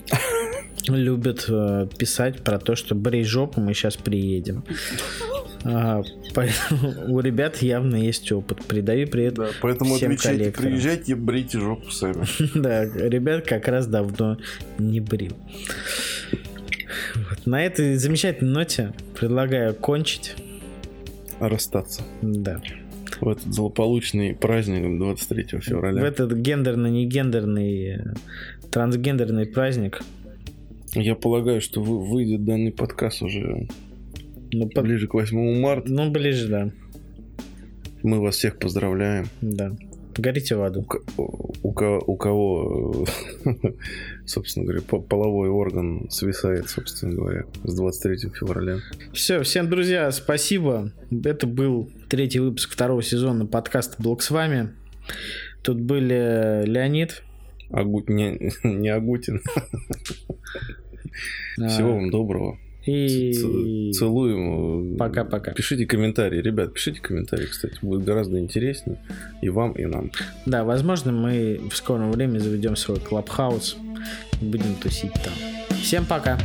[0.87, 4.63] любят э, писать про то, что брей жопу, мы сейчас приедем.
[5.65, 6.01] А,
[6.33, 8.65] Поэтому у ребят явно есть опыт.
[8.65, 10.71] Придави привет Да, поэтому всем отвечайте, коллекторам.
[10.71, 12.25] приезжайте, брите жопу сами.
[12.59, 14.37] Да, ребят как раз давно
[14.77, 15.37] не брил.
[17.15, 17.45] Вот.
[17.45, 20.35] На этой замечательной ноте предлагаю кончить.
[21.39, 22.03] Расстаться.
[22.21, 22.61] Да.
[23.21, 26.01] В этот злополучный праздник 23 февраля.
[26.01, 28.13] В этот гендерно-негендерный, э,
[28.69, 30.01] трансгендерный праздник.
[30.95, 33.67] Я полагаю, что вы- выйдет данный подкаст уже
[34.51, 35.91] Ну, по- ближе к 8 марта.
[35.91, 36.71] ну, ближе, да.
[38.03, 39.27] Мы вас всех поздравляем.
[39.41, 39.75] Да.
[40.15, 40.83] Горите в У, аду.
[40.83, 43.05] ко- у ко- у кого,
[43.45, 43.53] э,
[44.27, 48.77] собственно говоря, по- половой орган свисает, собственно говоря, с 23 февраля.
[49.13, 50.91] Все, всем, друзья, спасибо.
[51.23, 54.69] Это был третий выпуск второго сезона подкаста «Блог с вами».
[55.63, 57.23] Тут были Леонид.
[57.71, 59.41] Агу- не, не Агутин.
[61.55, 62.57] Всего вам доброго.
[62.85, 63.91] И...
[63.93, 64.97] Целуем.
[64.97, 65.51] Пока-пока.
[65.53, 66.41] Пишите комментарии.
[66.41, 67.77] Ребят, пишите комментарии, кстати.
[67.81, 68.97] Будет гораздо интереснее
[69.41, 70.11] и вам, и нам.
[70.45, 73.77] Да, возможно, мы в скором времени заведем свой клабхаус
[74.41, 75.33] и будем тусить там.
[75.77, 76.37] Всем пока.